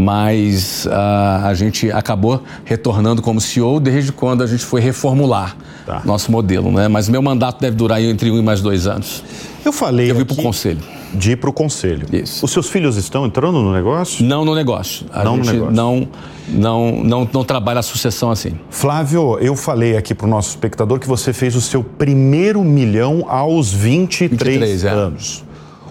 mas 0.00 0.86
ah, 0.92 1.42
a 1.48 1.54
gente 1.54 1.90
acabou 1.90 2.40
retornando 2.64 3.20
como 3.20 3.40
CEO 3.40 3.80
desde 3.80 4.12
quando 4.12 4.44
a 4.44 4.46
gente 4.46 4.64
foi 4.64 4.80
reformular 4.80 5.56
Tá. 5.84 6.02
nosso 6.04 6.30
modelo, 6.30 6.70
né? 6.70 6.86
Mas 6.86 7.08
meu 7.08 7.22
mandato 7.22 7.62
deve 7.62 7.74
durar 7.74 8.00
entre 8.02 8.30
um 8.30 8.38
e 8.38 8.42
mais 8.42 8.60
dois 8.60 8.86
anos. 8.86 9.24
Eu 9.64 9.72
falei 9.72 10.10
Eu 10.10 10.16
vim 10.16 10.24
para 10.26 10.34
o 10.34 10.42
conselho. 10.42 10.80
de 11.14 11.30
ir 11.32 11.36
para 11.36 11.48
o 11.48 11.52
conselho. 11.52 12.06
Isso. 12.12 12.44
Os 12.44 12.50
seus 12.52 12.68
filhos 12.68 12.98
estão 12.98 13.24
entrando 13.24 13.62
no 13.62 13.72
negócio? 13.72 14.22
Não 14.22 14.44
no 14.44 14.54
negócio. 14.54 15.06
A 15.10 15.24
Não 15.24 15.38
no 15.38 15.44
gente 15.44 15.54
negócio. 15.54 15.74
Não, 15.74 16.08
não, 16.46 17.02
não, 17.02 17.28
não 17.32 17.42
trabalha 17.42 17.80
a 17.80 17.82
sucessão 17.82 18.30
assim. 18.30 18.52
Flávio, 18.68 19.38
eu 19.40 19.56
falei 19.56 19.96
aqui 19.96 20.14
para 20.14 20.26
o 20.26 20.30
nosso 20.30 20.50
espectador 20.50 20.98
que 20.98 21.08
você 21.08 21.32
fez 21.32 21.56
o 21.56 21.60
seu 21.62 21.82
primeiro 21.82 22.62
milhão 22.62 23.24
aos 23.26 23.72
23, 23.72 24.58
23, 24.58 24.84
é. 24.84 24.90
anos. 24.90 25.42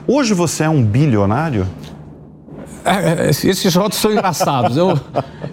Hoje 0.08 0.36
você 0.36 0.63
é 0.63 0.70
um 0.70 0.84
bilionário? 0.84 1.65
É, 2.88 3.28
é, 3.28 3.30
esses 3.30 3.76
rótulos 3.76 3.97
são 3.97 4.12
engraçados. 4.12 4.78
Eu, 4.78 4.97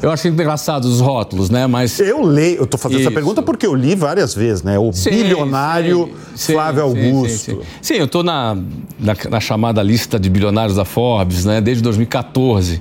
eu 0.00 0.10
acho 0.10 0.28
engraçados 0.28 0.88
os 0.88 1.00
rótulos, 1.00 1.50
né? 1.50 1.66
Mas. 1.66 1.98
Eu 1.98 2.22
leio, 2.22 2.58
eu 2.58 2.64
estou 2.64 2.78
fazendo 2.78 3.00
essa 3.00 3.08
Isso. 3.08 3.14
pergunta 3.14 3.42
porque 3.42 3.66
eu 3.66 3.74
li 3.74 3.96
várias 3.96 4.34
vezes, 4.34 4.62
né? 4.62 4.78
O 4.78 4.92
Sim, 4.92 5.10
bilionário 5.10 6.10
sim, 6.36 6.52
Flávio 6.52 6.82
sim, 6.82 6.88
Augusto. 6.88 7.62
Sim, 7.82 7.94
eu 7.94 8.04
estou 8.04 8.22
na, 8.22 8.54
na, 8.98 9.16
na 9.30 9.40
chamada 9.40 9.82
lista 9.82 10.18
de 10.18 10.30
bilionários 10.30 10.76
da 10.76 10.84
Forbes, 10.84 11.44
né? 11.44 11.60
Desde 11.60 11.82
2014. 11.82 12.80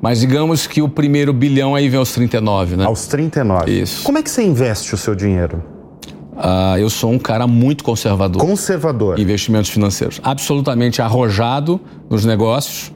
Mas 0.00 0.18
digamos 0.18 0.66
que 0.66 0.82
o 0.82 0.88
primeiro 0.88 1.32
bilhão 1.32 1.76
aí 1.76 1.88
vem 1.88 1.98
aos 1.98 2.12
39, 2.12 2.76
né? 2.76 2.84
Aos 2.84 3.06
39. 3.06 3.70
Isso. 3.70 4.02
Como 4.02 4.18
é 4.18 4.22
que 4.22 4.30
você 4.30 4.42
investe 4.42 4.92
o 4.94 4.98
seu 4.98 5.14
dinheiro? 5.14 5.62
Ah, 6.36 6.74
eu 6.76 6.90
sou 6.90 7.12
um 7.12 7.20
cara 7.20 7.46
muito 7.46 7.84
conservador. 7.84 8.42
Conservador. 8.42 9.20
investimentos 9.20 9.70
financeiros. 9.70 10.20
Absolutamente 10.24 11.00
arrojado 11.00 11.80
nos 12.10 12.24
negócios 12.24 12.90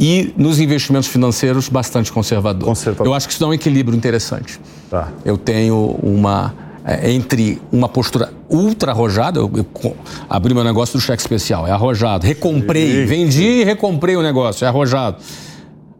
e 0.00 0.32
nos 0.34 0.58
investimentos 0.58 1.08
financeiros 1.08 1.68
bastante 1.68 2.10
conservador. 2.10 2.66
Conservador. 2.66 3.06
Eu 3.06 3.12
acho 3.14 3.28
que 3.28 3.34
isso 3.34 3.40
dá 3.40 3.46
um 3.46 3.52
equilíbrio 3.52 3.94
interessante. 3.94 4.58
Tá. 4.90 5.08
Eu 5.26 5.36
tenho 5.36 5.98
uma 6.02 6.54
é, 6.82 7.12
entre 7.12 7.60
uma 7.70 7.86
postura 7.86 8.32
ultra 8.48 8.92
arrojada, 8.92 9.38
eu, 9.38 9.50
eu 9.54 9.96
abri 10.28 10.54
meu 10.54 10.64
negócio 10.64 10.98
do 10.98 11.02
cheque 11.02 11.20
especial, 11.20 11.66
é 11.66 11.70
arrojado. 11.70 12.26
Recomprei, 12.26 13.04
vendi 13.04 13.44
e 13.44 13.64
recomprei 13.64 14.16
o 14.16 14.22
negócio, 14.22 14.64
é 14.64 14.68
arrojado. 14.68 15.18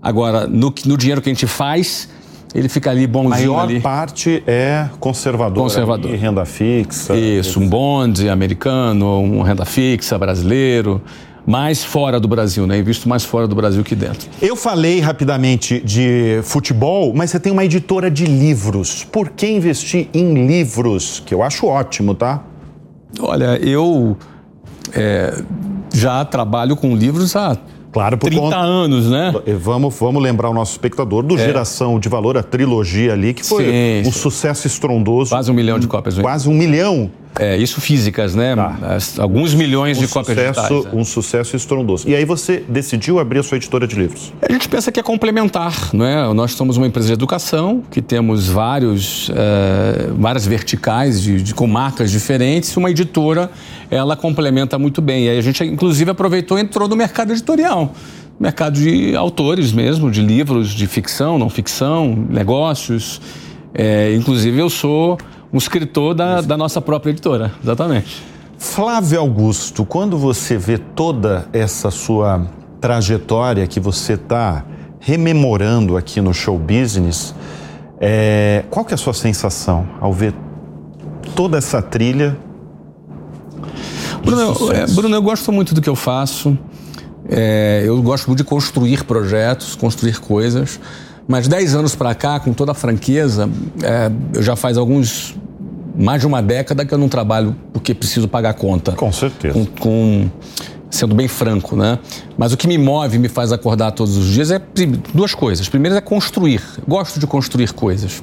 Agora, 0.00 0.46
no, 0.46 0.72
no 0.86 0.96
dinheiro 0.96 1.20
que 1.20 1.28
a 1.28 1.32
gente 1.32 1.46
faz, 1.46 2.08
ele 2.54 2.70
fica 2.70 2.90
ali 2.90 3.04
A 3.04 3.08
bonzinho 3.08 3.52
maior 3.52 3.64
ali. 3.64 3.80
parte 3.80 4.42
é 4.46 4.88
conservador. 4.98 5.62
Conservador. 5.62 6.10
ali, 6.10 6.18
renda 6.18 6.46
fixa. 6.46 7.14
Isso, 7.14 7.60
um 7.60 7.68
bonde 7.68 8.30
americano, 8.30 9.18
um 9.20 9.42
renda 9.42 9.66
fixa 9.66 10.18
brasileiro, 10.18 11.02
mais 11.46 11.82
fora 11.84 12.20
do 12.20 12.28
Brasil, 12.28 12.66
né? 12.66 12.78
Invisto 12.78 13.08
mais 13.08 13.24
fora 13.24 13.46
do 13.48 13.54
Brasil 13.54 13.82
que 13.82 13.94
dentro. 13.94 14.28
Eu 14.40 14.54
falei 14.56 15.00
rapidamente 15.00 15.80
de 15.80 16.40
futebol, 16.42 17.12
mas 17.14 17.30
você 17.30 17.40
tem 17.40 17.52
uma 17.52 17.64
editora 17.64 18.10
de 18.10 18.24
livros. 18.26 19.04
Por 19.04 19.30
que 19.30 19.46
investir 19.48 20.08
em 20.14 20.46
livros? 20.46 21.22
Que 21.24 21.34
eu 21.34 21.42
acho 21.42 21.66
ótimo, 21.66 22.14
tá? 22.14 22.42
Olha, 23.18 23.58
eu 23.62 24.16
é, 24.92 25.42
já 25.92 26.24
trabalho 26.24 26.76
com 26.76 26.94
livros 26.94 27.34
há 27.36 27.56
Claro, 27.92 28.16
por 28.16 28.28
30 28.28 28.40
conta- 28.40 28.56
anos, 28.58 29.10
né? 29.10 29.32
E 29.44 29.52
Vamos, 29.52 29.96
vamos 29.98 30.22
lembrar 30.22 30.48
o 30.48 30.54
nosso 30.54 30.70
espectador 30.70 31.24
do 31.24 31.36
Geração 31.36 31.98
de 31.98 32.08
Valor, 32.08 32.36
a 32.38 32.42
trilogia 32.42 33.12
ali, 33.14 33.34
que 33.34 33.44
foi 33.44 33.64
Sim, 33.64 34.00
um 34.08 34.12
sim. 34.12 34.18
sucesso 34.20 34.64
estrondoso. 34.68 35.30
Quase 35.30 35.50
um 35.50 35.54
milhão 35.54 35.76
de 35.76 35.88
cópias. 35.88 36.16
né? 36.16 36.22
Quase 36.22 36.48
um 36.48 36.54
milhão. 36.54 37.10
É, 37.38 37.56
isso 37.56 37.80
físicas, 37.80 38.34
né? 38.34 38.54
As- 38.82 39.18
Alguns 39.18 39.54
milhões 39.54 39.96
Um 39.96 40.00
de 40.00 40.08
cópias 40.08 40.36
sucesso, 40.36 40.60
digitais. 40.68 40.84
né? 40.94 41.00
um 41.00 41.04
sucesso 41.04 41.56
estrondoso. 41.56 42.08
E 42.08 42.14
aí 42.14 42.24
você 42.24 42.62
decidiu 42.68 43.20
abrir 43.20 43.38
a 43.38 43.42
sua 43.42 43.56
editora 43.56 43.86
de 43.86 43.94
livros. 43.94 44.32
A 44.42 44.52
gente 44.52 44.68
pensa 44.68 44.90
que 44.90 44.98
é 44.98 45.02
complementar, 45.02 45.90
não 45.94 46.04
é? 46.04 46.34
Nós 46.34 46.52
somos 46.52 46.76
uma 46.76 46.86
empresa 46.88 47.06
de 47.06 47.12
educação 47.14 47.82
que 47.88 48.02
temos 48.02 48.48
vários, 48.48 49.30
eh, 49.30 50.10
várias 50.18 50.44
verticais 50.44 51.22
de, 51.22 51.40
de- 51.40 51.54
com 51.54 51.68
marcas 51.68 52.10
diferentes. 52.10 52.76
Uma 52.76 52.90
editora, 52.90 53.48
ela 53.90 54.16
complementa 54.16 54.76
muito 54.76 55.00
bem. 55.00 55.26
E 55.26 55.28
aí 55.30 55.38
a 55.38 55.42
gente, 55.42 55.62
inclusive, 55.64 56.10
aproveitou 56.10 56.58
e 56.58 56.62
entrou 56.62 56.88
no 56.88 56.96
mercado 56.96 57.30
editorial. 57.32 57.94
Mercado 58.40 58.80
de 58.80 59.14
autores 59.14 59.70
mesmo, 59.72 60.10
de 60.10 60.20
livros 60.20 60.70
de 60.70 60.86
ficção, 60.88 61.38
não 61.38 61.48
ficção, 61.48 62.26
negócios. 62.28 63.20
Eh, 63.72 64.14
inclusive, 64.16 64.58
eu 64.58 64.68
sou 64.68 65.16
um 65.52 65.58
escritor 65.58 66.14
da, 66.14 66.40
da 66.40 66.56
nossa 66.56 66.80
própria 66.80 67.10
editora, 67.10 67.52
exatamente. 67.62 68.22
Flávio 68.58 69.18
Augusto, 69.20 69.84
quando 69.84 70.18
você 70.18 70.56
vê 70.56 70.78
toda 70.78 71.48
essa 71.52 71.90
sua 71.90 72.46
trajetória 72.80 73.66
que 73.66 73.80
você 73.80 74.14
está 74.14 74.64
rememorando 75.00 75.96
aqui 75.96 76.20
no 76.20 76.34
show 76.34 76.58
business, 76.58 77.34
é, 77.98 78.64
qual 78.70 78.84
que 78.84 78.92
é 78.92 78.96
a 78.96 78.98
sua 78.98 79.14
sensação 79.14 79.88
ao 80.00 80.12
ver 80.12 80.34
toda 81.34 81.58
essa 81.58 81.80
trilha? 81.80 82.36
Bruno, 84.24 84.72
é, 84.72 84.86
Bruno, 84.86 85.14
eu 85.14 85.22
gosto 85.22 85.50
muito 85.50 85.74
do 85.74 85.80
que 85.80 85.88
eu 85.88 85.96
faço. 85.96 86.56
É, 87.28 87.82
eu 87.86 88.00
gosto 88.02 88.26
muito 88.26 88.38
de 88.38 88.44
construir 88.44 89.04
projetos, 89.04 89.74
construir 89.74 90.18
coisas. 90.20 90.80
Mas 91.28 91.46
10 91.48 91.74
anos 91.74 91.94
para 91.94 92.14
cá, 92.14 92.40
com 92.40 92.52
toda 92.52 92.72
a 92.72 92.74
franqueza, 92.74 93.48
é, 93.82 94.10
eu 94.34 94.42
já 94.42 94.56
faz 94.56 94.76
alguns. 94.76 95.36
mais 95.96 96.20
de 96.20 96.26
uma 96.26 96.42
década 96.42 96.84
que 96.84 96.92
eu 96.92 96.98
não 96.98 97.08
trabalho 97.08 97.54
porque 97.72 97.94
preciso 97.94 98.26
pagar 98.28 98.54
conta. 98.54 98.92
Com 98.92 99.12
certeza. 99.12 99.54
Com, 99.54 99.66
com- 99.66 100.30
sendo 100.90 101.14
bem 101.14 101.28
franco, 101.28 101.76
né? 101.76 102.00
Mas 102.36 102.52
o 102.52 102.56
que 102.56 102.66
me 102.66 102.76
move, 102.76 103.16
me 103.18 103.28
faz 103.28 103.52
acordar 103.52 103.92
todos 103.92 104.16
os 104.16 104.26
dias 104.26 104.50
é 104.50 104.60
duas 105.14 105.34
coisas. 105.34 105.68
Primeiro 105.68 105.96
é 105.96 106.00
construir. 106.00 106.60
Gosto 106.88 107.20
de 107.20 107.26
construir 107.28 107.72
coisas. 107.72 108.20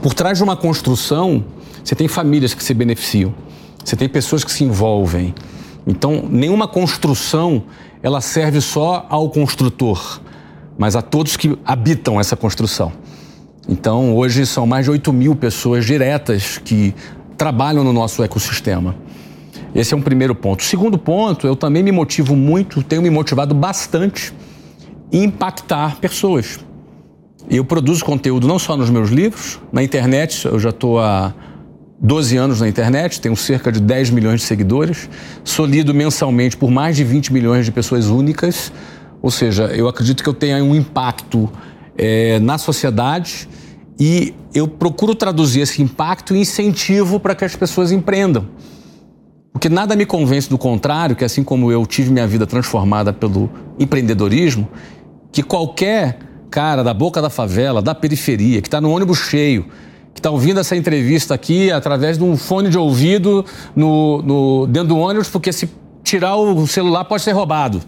Por 0.00 0.14
trás 0.14 0.38
de 0.38 0.44
uma 0.44 0.56
construção, 0.56 1.44
você 1.84 1.94
tem 1.94 2.08
famílias 2.08 2.54
que 2.54 2.64
se 2.64 2.72
beneficiam, 2.72 3.34
você 3.84 3.94
tem 3.94 4.08
pessoas 4.08 4.42
que 4.42 4.50
se 4.50 4.64
envolvem. 4.64 5.34
Então, 5.86 6.24
nenhuma 6.30 6.66
construção 6.66 7.64
ela 8.02 8.22
serve 8.22 8.60
só 8.62 9.06
ao 9.10 9.28
construtor, 9.28 10.20
mas 10.78 10.94
a 10.94 11.02
todos 11.02 11.36
que 11.36 11.58
habitam 11.64 12.20
essa 12.20 12.36
construção. 12.36 12.92
Então, 13.68 14.16
hoje 14.16 14.46
são 14.46 14.66
mais 14.66 14.86
de 14.86 14.92
8 14.92 15.12
mil 15.12 15.34
pessoas 15.34 15.84
diretas 15.84 16.56
que 16.56 16.94
trabalham 17.36 17.84
no 17.84 17.92
nosso 17.92 18.22
ecossistema. 18.22 18.94
Esse 19.74 19.92
é 19.92 19.96
um 19.96 20.00
primeiro 20.00 20.34
ponto. 20.34 20.62
Segundo 20.62 20.96
ponto, 20.96 21.46
eu 21.46 21.54
também 21.54 21.82
me 21.82 21.92
motivo 21.92 22.34
muito, 22.34 22.82
tenho 22.82 23.02
me 23.02 23.10
motivado 23.10 23.54
bastante 23.54 24.32
em 25.12 25.24
impactar 25.24 25.96
pessoas. 25.96 26.60
Eu 27.50 27.64
produzo 27.64 28.04
conteúdo 28.04 28.46
não 28.46 28.58
só 28.58 28.76
nos 28.76 28.88
meus 28.88 29.10
livros, 29.10 29.58
na 29.72 29.82
internet, 29.82 30.46
eu 30.46 30.58
já 30.58 30.70
estou 30.70 30.98
há 31.00 31.34
12 32.00 32.36
anos 32.36 32.60
na 32.60 32.68
internet, 32.68 33.20
tenho 33.20 33.34
cerca 33.36 33.72
de 33.72 33.80
10 33.80 34.10
milhões 34.10 34.40
de 34.40 34.46
seguidores, 34.46 35.08
sou 35.42 35.66
lido 35.66 35.92
mensalmente 35.92 36.56
por 36.56 36.70
mais 36.70 36.96
de 36.96 37.04
20 37.04 37.32
milhões 37.32 37.64
de 37.64 37.72
pessoas 37.72 38.06
únicas, 38.06 38.72
ou 39.20 39.30
seja, 39.30 39.64
eu 39.66 39.88
acredito 39.88 40.22
que 40.22 40.28
eu 40.28 40.34
tenha 40.34 40.62
um 40.62 40.74
impacto 40.74 41.50
é, 41.96 42.38
na 42.38 42.56
sociedade 42.58 43.48
e 43.98 44.34
eu 44.54 44.68
procuro 44.68 45.14
traduzir 45.14 45.60
esse 45.60 45.82
impacto 45.82 46.34
em 46.34 46.40
incentivo 46.40 47.18
para 47.18 47.34
que 47.34 47.44
as 47.44 47.56
pessoas 47.56 47.90
empreendam. 47.90 48.46
Porque 49.52 49.68
nada 49.68 49.96
me 49.96 50.06
convence 50.06 50.48
do 50.48 50.56
contrário, 50.56 51.16
que 51.16 51.24
assim 51.24 51.42
como 51.42 51.72
eu 51.72 51.84
tive 51.84 52.10
minha 52.10 52.26
vida 52.26 52.46
transformada 52.46 53.12
pelo 53.12 53.50
empreendedorismo, 53.78 54.68
que 55.32 55.42
qualquer 55.42 56.18
cara 56.48 56.84
da 56.84 56.94
boca 56.94 57.20
da 57.20 57.28
favela, 57.28 57.82
da 57.82 57.94
periferia, 57.94 58.62
que 58.62 58.68
está 58.68 58.80
no 58.80 58.90
ônibus 58.90 59.18
cheio, 59.18 59.66
que 60.14 60.20
está 60.20 60.30
ouvindo 60.30 60.60
essa 60.60 60.76
entrevista 60.76 61.34
aqui 61.34 61.72
através 61.72 62.16
de 62.16 62.24
um 62.24 62.36
fone 62.36 62.70
de 62.70 62.78
ouvido 62.78 63.44
no, 63.74 64.22
no, 64.22 64.66
dentro 64.68 64.90
do 64.90 64.98
ônibus, 64.98 65.28
porque 65.28 65.52
se 65.52 65.68
tirar 66.04 66.36
o 66.36 66.66
celular 66.66 67.04
pode 67.04 67.22
ser 67.22 67.32
roubado. 67.32 67.82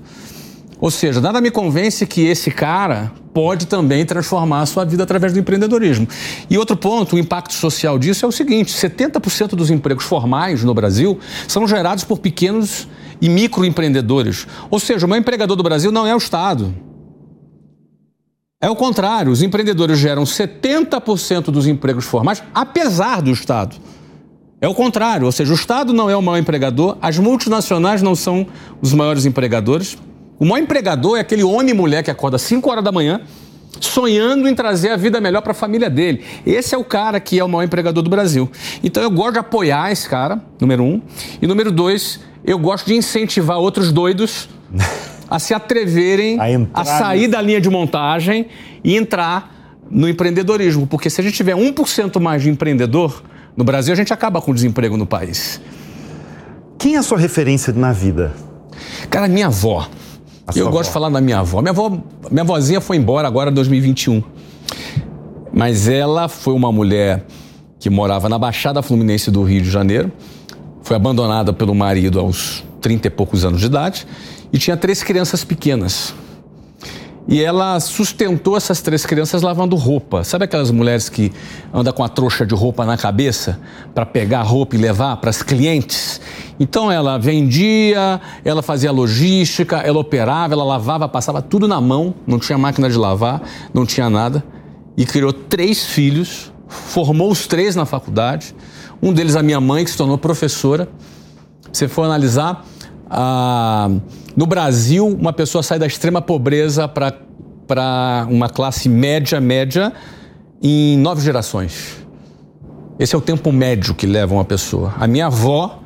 Ou 0.81 0.91
seja, 0.91 1.21
nada 1.21 1.41
me 1.41 1.51
convence 1.51 2.07
que 2.07 2.27
esse 2.27 2.51
cara 2.51 3.13
pode 3.35 3.67
também 3.67 4.05
transformar 4.07 4.63
a 4.63 4.67
sua 4.67 4.85
vida 4.85 5.03
através 5.03 5.33
do 5.33 5.39
empreendedorismo. 5.39 6.09
E 6.49 6.57
outro 6.57 6.77
ponto, 6.77 7.17
o 7.17 7.19
impacto 7.19 7.53
social 7.53 7.99
disso 7.99 8.25
é 8.25 8.29
o 8.29 8.33
seguinte: 8.33 8.73
70% 8.73 9.51
dos 9.51 9.71
empregos 9.71 10.05
formais 10.05 10.65
no 10.65 10.73
Brasil 10.73 11.19
são 11.47 11.69
gerados 11.69 12.05
por 12.05 12.19
pequenos 12.19 12.89
e 13.21 13.29
microempreendedores. 13.29 14.47
Ou 14.71 14.81
seja, 14.81 15.05
o 15.05 15.09
maior 15.09 15.21
empregador 15.21 15.57
do 15.57 15.63
Brasil 15.63 15.93
não 15.93 16.07
é 16.07 16.15
o 16.15 16.19
Estado. 16.19 16.75
É 18.63 18.69
o 18.69 18.77
contrário, 18.77 19.33
os 19.33 19.43
empreendedores 19.43 19.99
geram 19.99 20.25
70% 20.25 21.45
dos 21.45 21.67
empregos 21.67 22.05
formais, 22.05 22.43
apesar 22.55 23.23
do 23.23 23.31
Estado. 23.31 23.77
É 24.61 24.69
o 24.69 24.75
contrário, 24.75 25.25
ou 25.25 25.33
seja, 25.33 25.51
o 25.51 25.55
Estado 25.55 25.95
não 25.95 26.11
é 26.11 26.17
o 26.17 26.21
maior 26.21 26.39
empregador, 26.39 26.99
as 27.01 27.19
multinacionais 27.19 28.03
não 28.03 28.15
são 28.15 28.47
os 28.83 28.93
maiores 28.93 29.25
empregadores. 29.25 29.97
O 30.41 30.47
maior 30.47 30.63
empregador 30.63 31.19
é 31.19 31.21
aquele 31.21 31.45
homem 31.45 31.69
e 31.69 31.75
mulher 31.75 32.03
que 32.03 32.11
acorda 32.11 32.37
às 32.37 32.43
5 32.43 32.71
horas 32.71 32.83
da 32.83 32.91
manhã, 32.91 33.21
sonhando 33.79 34.49
em 34.49 34.55
trazer 34.55 34.89
a 34.89 34.97
vida 34.97 35.21
melhor 35.21 35.43
para 35.43 35.53
a 35.53 35.55
família 35.55 35.91
dele. 35.91 36.25
Esse 36.47 36.75
é 36.75 36.79
o 36.79 36.83
cara 36.83 37.21
que 37.21 37.39
é 37.39 37.45
o 37.45 37.49
maior 37.49 37.63
empregador 37.63 38.03
do 38.03 38.09
Brasil. 38.09 38.51
Então 38.83 39.03
eu 39.03 39.11
gosto 39.11 39.35
de 39.35 39.39
apoiar 39.41 39.93
esse 39.93 40.09
cara, 40.09 40.43
número 40.59 40.83
um. 40.83 41.03
E 41.43 41.47
número 41.47 41.71
dois, 41.71 42.21
eu 42.43 42.59
gosto 42.59 42.87
de 42.87 42.95
incentivar 42.95 43.59
outros 43.59 43.93
doidos 43.93 44.49
a 45.29 45.39
se 45.39 45.53
atreverem 45.53 46.39
a, 46.73 46.81
a 46.81 46.85
sair 46.87 47.29
da 47.29 47.43
linha 47.43 47.61
de 47.61 47.69
montagem 47.69 48.47
e 48.83 48.97
entrar 48.97 49.77
no 49.91 50.09
empreendedorismo. 50.09 50.87
Porque 50.87 51.11
se 51.11 51.21
a 51.21 51.25
gente 51.25 51.35
tiver 51.35 51.55
1% 51.55 52.19
mais 52.19 52.43
de 52.43 52.49
empreendedor 52.49 53.23
no 53.55 53.63
Brasil, 53.63 53.93
a 53.93 53.97
gente 53.97 54.11
acaba 54.11 54.41
com 54.41 54.53
o 54.53 54.55
desemprego 54.55 54.97
no 54.97 55.05
país. 55.05 55.61
Quem 56.79 56.95
é 56.95 56.99
a 56.99 57.03
sua 57.03 57.19
referência 57.19 57.75
na 57.75 57.93
vida? 57.93 58.35
Cara, 59.11 59.29
minha 59.29 59.49
avó. 59.49 59.87
Eu 60.59 60.67
gosto 60.67 60.81
avó. 60.81 60.83
de 60.83 60.91
falar 60.91 61.09
da 61.11 61.21
minha 61.21 61.39
avó. 61.39 61.61
Minha 61.61 61.71
avó, 61.71 61.91
minha 62.31 62.43
avózinha 62.43 62.81
foi 62.81 62.97
embora 62.97 63.27
agora 63.27 63.51
em 63.51 63.55
2021. 63.55 64.23
Mas 65.53 65.89
ela 65.89 66.29
foi 66.29 66.55
uma 66.55 66.71
mulher 66.71 67.25
que 67.79 67.91
morava 67.91 68.29
na 68.29 68.39
Baixada 68.39 68.83
Fluminense 68.83 69.31
do 69.31 69.43
Rio 69.43 69.63
de 69.63 69.71
Janeiro. 69.71 70.13
Foi 70.83 70.97
abandonada 70.97 71.53
pelo 71.53 71.75
marido 71.75 72.21
aos 72.21 72.65
30 72.81 73.09
e 73.09 73.11
poucos 73.11 73.45
anos 73.45 73.61
de 73.61 73.67
idade 73.67 74.07
e 74.53 74.59
tinha 74.59 74.77
três 74.77 75.03
crianças 75.03 75.45
pequenas. 75.45 76.15
E 77.29 77.43
ela 77.43 77.79
sustentou 77.79 78.57
essas 78.57 78.81
três 78.81 79.07
crianças 79.07 79.43
lavando 79.43 79.77
roupa. 79.77 80.25
Sabe 80.25 80.45
aquelas 80.47 80.71
mulheres 80.71 81.09
que 81.09 81.33
andam 81.73 81.93
com 81.93 82.03
a 82.03 82.09
trouxa 82.09 82.45
de 82.45 82.55
roupa 82.55 82.85
na 82.85 82.97
cabeça 82.97 83.61
para 83.95 84.05
pegar 84.07 84.43
roupa 84.43 84.75
e 84.75 84.79
levar 84.79 85.17
para 85.19 85.31
as 85.31 85.43
clientes? 85.43 86.21
Então 86.59 86.91
ela 86.91 87.19
vendia, 87.19 88.21
ela 88.45 88.63
fazia 88.63 88.91
logística, 88.91 89.77
ela 89.79 89.99
operava, 89.99 90.55
ela 90.55 90.65
lavava, 90.65 91.09
passava 91.09 91.41
tudo 91.41 91.69
na 91.69 91.81
mão, 91.81 92.15
não 92.27 92.39
tinha 92.39 92.59
máquina 92.59 92.89
de 92.89 92.97
lavar, 92.97 93.43
não 93.73 93.87
tinha 93.87 94.11
nada. 94.11 94.43
E 94.97 95.07
criou 95.07 95.33
três 95.33 95.85
filhos, 95.85 96.53
formou 96.69 97.31
os 97.31 97.47
três 97.47 97.77
na 97.77 97.87
faculdade. 97.87 98.55
Um 99.03 99.13
deles 99.13 99.37
a 99.37 99.43
minha 99.43 99.61
mãe, 99.61 99.85
que 99.85 99.91
se 99.91 99.97
tornou 99.97 100.19
professora. 100.19 100.89
Você 101.73 101.87
for 101.87 102.03
analisar, 102.03 102.65
a 103.11 103.91
no 104.37 104.47
Brasil, 104.47 105.07
uma 105.07 105.33
pessoa 105.33 105.63
sai 105.63 105.79
da 105.79 105.87
extrema 105.87 106.23
pobreza 106.23 106.89
para 106.89 108.27
uma 108.31 108.49
classe 108.49 108.89
média, 108.89 109.41
média, 109.41 109.93
em 110.63 110.97
nove 110.97 111.21
gerações. 111.21 111.97
Esse 112.99 113.15
é 113.15 113.19
o 113.19 113.21
tempo 113.21 113.51
médio 113.51 113.95
que 113.95 114.07
leva 114.07 114.33
uma 114.35 114.45
pessoa. 114.45 114.95
A 114.99 115.07
minha 115.07 115.27
avó, 115.27 115.83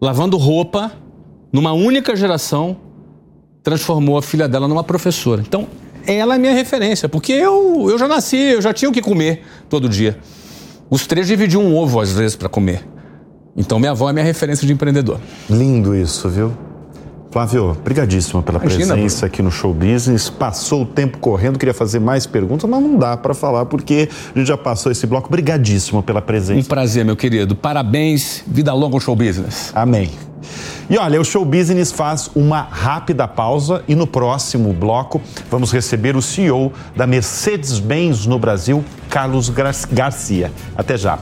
lavando 0.00 0.36
roupa, 0.36 0.92
numa 1.52 1.72
única 1.72 2.16
geração, 2.16 2.76
transformou 3.62 4.16
a 4.16 4.22
filha 4.22 4.48
dela 4.48 4.66
numa 4.66 4.82
professora. 4.82 5.42
Então, 5.46 5.66
ela 6.06 6.36
é 6.36 6.38
minha 6.38 6.54
referência, 6.54 7.08
porque 7.08 7.32
eu, 7.32 7.88
eu 7.90 7.98
já 7.98 8.08
nasci, 8.08 8.36
eu 8.36 8.62
já 8.62 8.72
tinha 8.72 8.88
o 8.88 8.92
que 8.92 9.02
comer 9.02 9.42
todo 9.68 9.88
dia. 9.88 10.18
Os 10.88 11.06
três 11.06 11.26
dividiam 11.26 11.62
um 11.62 11.76
ovo 11.76 12.00
às 12.00 12.10
vezes 12.10 12.36
para 12.36 12.48
comer. 12.48 12.84
Então, 13.56 13.78
minha 13.78 13.90
avó 13.90 14.08
é 14.08 14.12
minha 14.12 14.24
referência 14.24 14.66
de 14.66 14.72
empreendedor. 14.72 15.18
Lindo 15.48 15.94
isso, 15.94 16.28
viu? 16.28 16.52
Flávio, 17.30 17.76
brigadíssimo 17.84 18.42
pela 18.42 18.58
Imagina, 18.58 18.94
presença 18.94 19.26
aqui 19.26 19.40
no 19.40 19.52
Show 19.52 19.72
Business. 19.72 20.28
Passou 20.28 20.82
o 20.82 20.86
tempo 20.86 21.18
correndo, 21.18 21.60
queria 21.60 21.72
fazer 21.72 22.00
mais 22.00 22.26
perguntas, 22.26 22.68
mas 22.68 22.82
não 22.82 22.96
dá 22.96 23.16
para 23.16 23.32
falar 23.34 23.66
porque 23.66 24.08
a 24.34 24.38
gente 24.38 24.48
já 24.48 24.56
passou 24.56 24.90
esse 24.90 25.06
bloco. 25.06 25.30
Brigadíssimo 25.30 26.02
pela 26.02 26.20
presença. 26.20 26.60
Um 26.60 26.64
prazer, 26.64 27.04
meu 27.04 27.16
querido. 27.16 27.54
Parabéns, 27.54 28.42
vida 28.48 28.72
longa 28.72 28.96
ao 28.96 29.00
Show 29.00 29.14
Business. 29.14 29.70
Amém. 29.74 30.10
E 30.88 30.98
olha, 30.98 31.20
o 31.20 31.24
Show 31.24 31.44
Business 31.44 31.92
faz 31.92 32.28
uma 32.34 32.62
rápida 32.62 33.28
pausa 33.28 33.84
e 33.86 33.94
no 33.94 34.08
próximo 34.08 34.72
bloco 34.72 35.22
vamos 35.48 35.70
receber 35.70 36.16
o 36.16 36.22
CEO 36.22 36.72
da 36.96 37.06
Mercedes-Benz 37.06 38.26
no 38.26 38.40
Brasil, 38.40 38.84
Carlos 39.08 39.52
Garcia. 39.92 40.50
Até 40.74 40.98
já. 40.98 41.20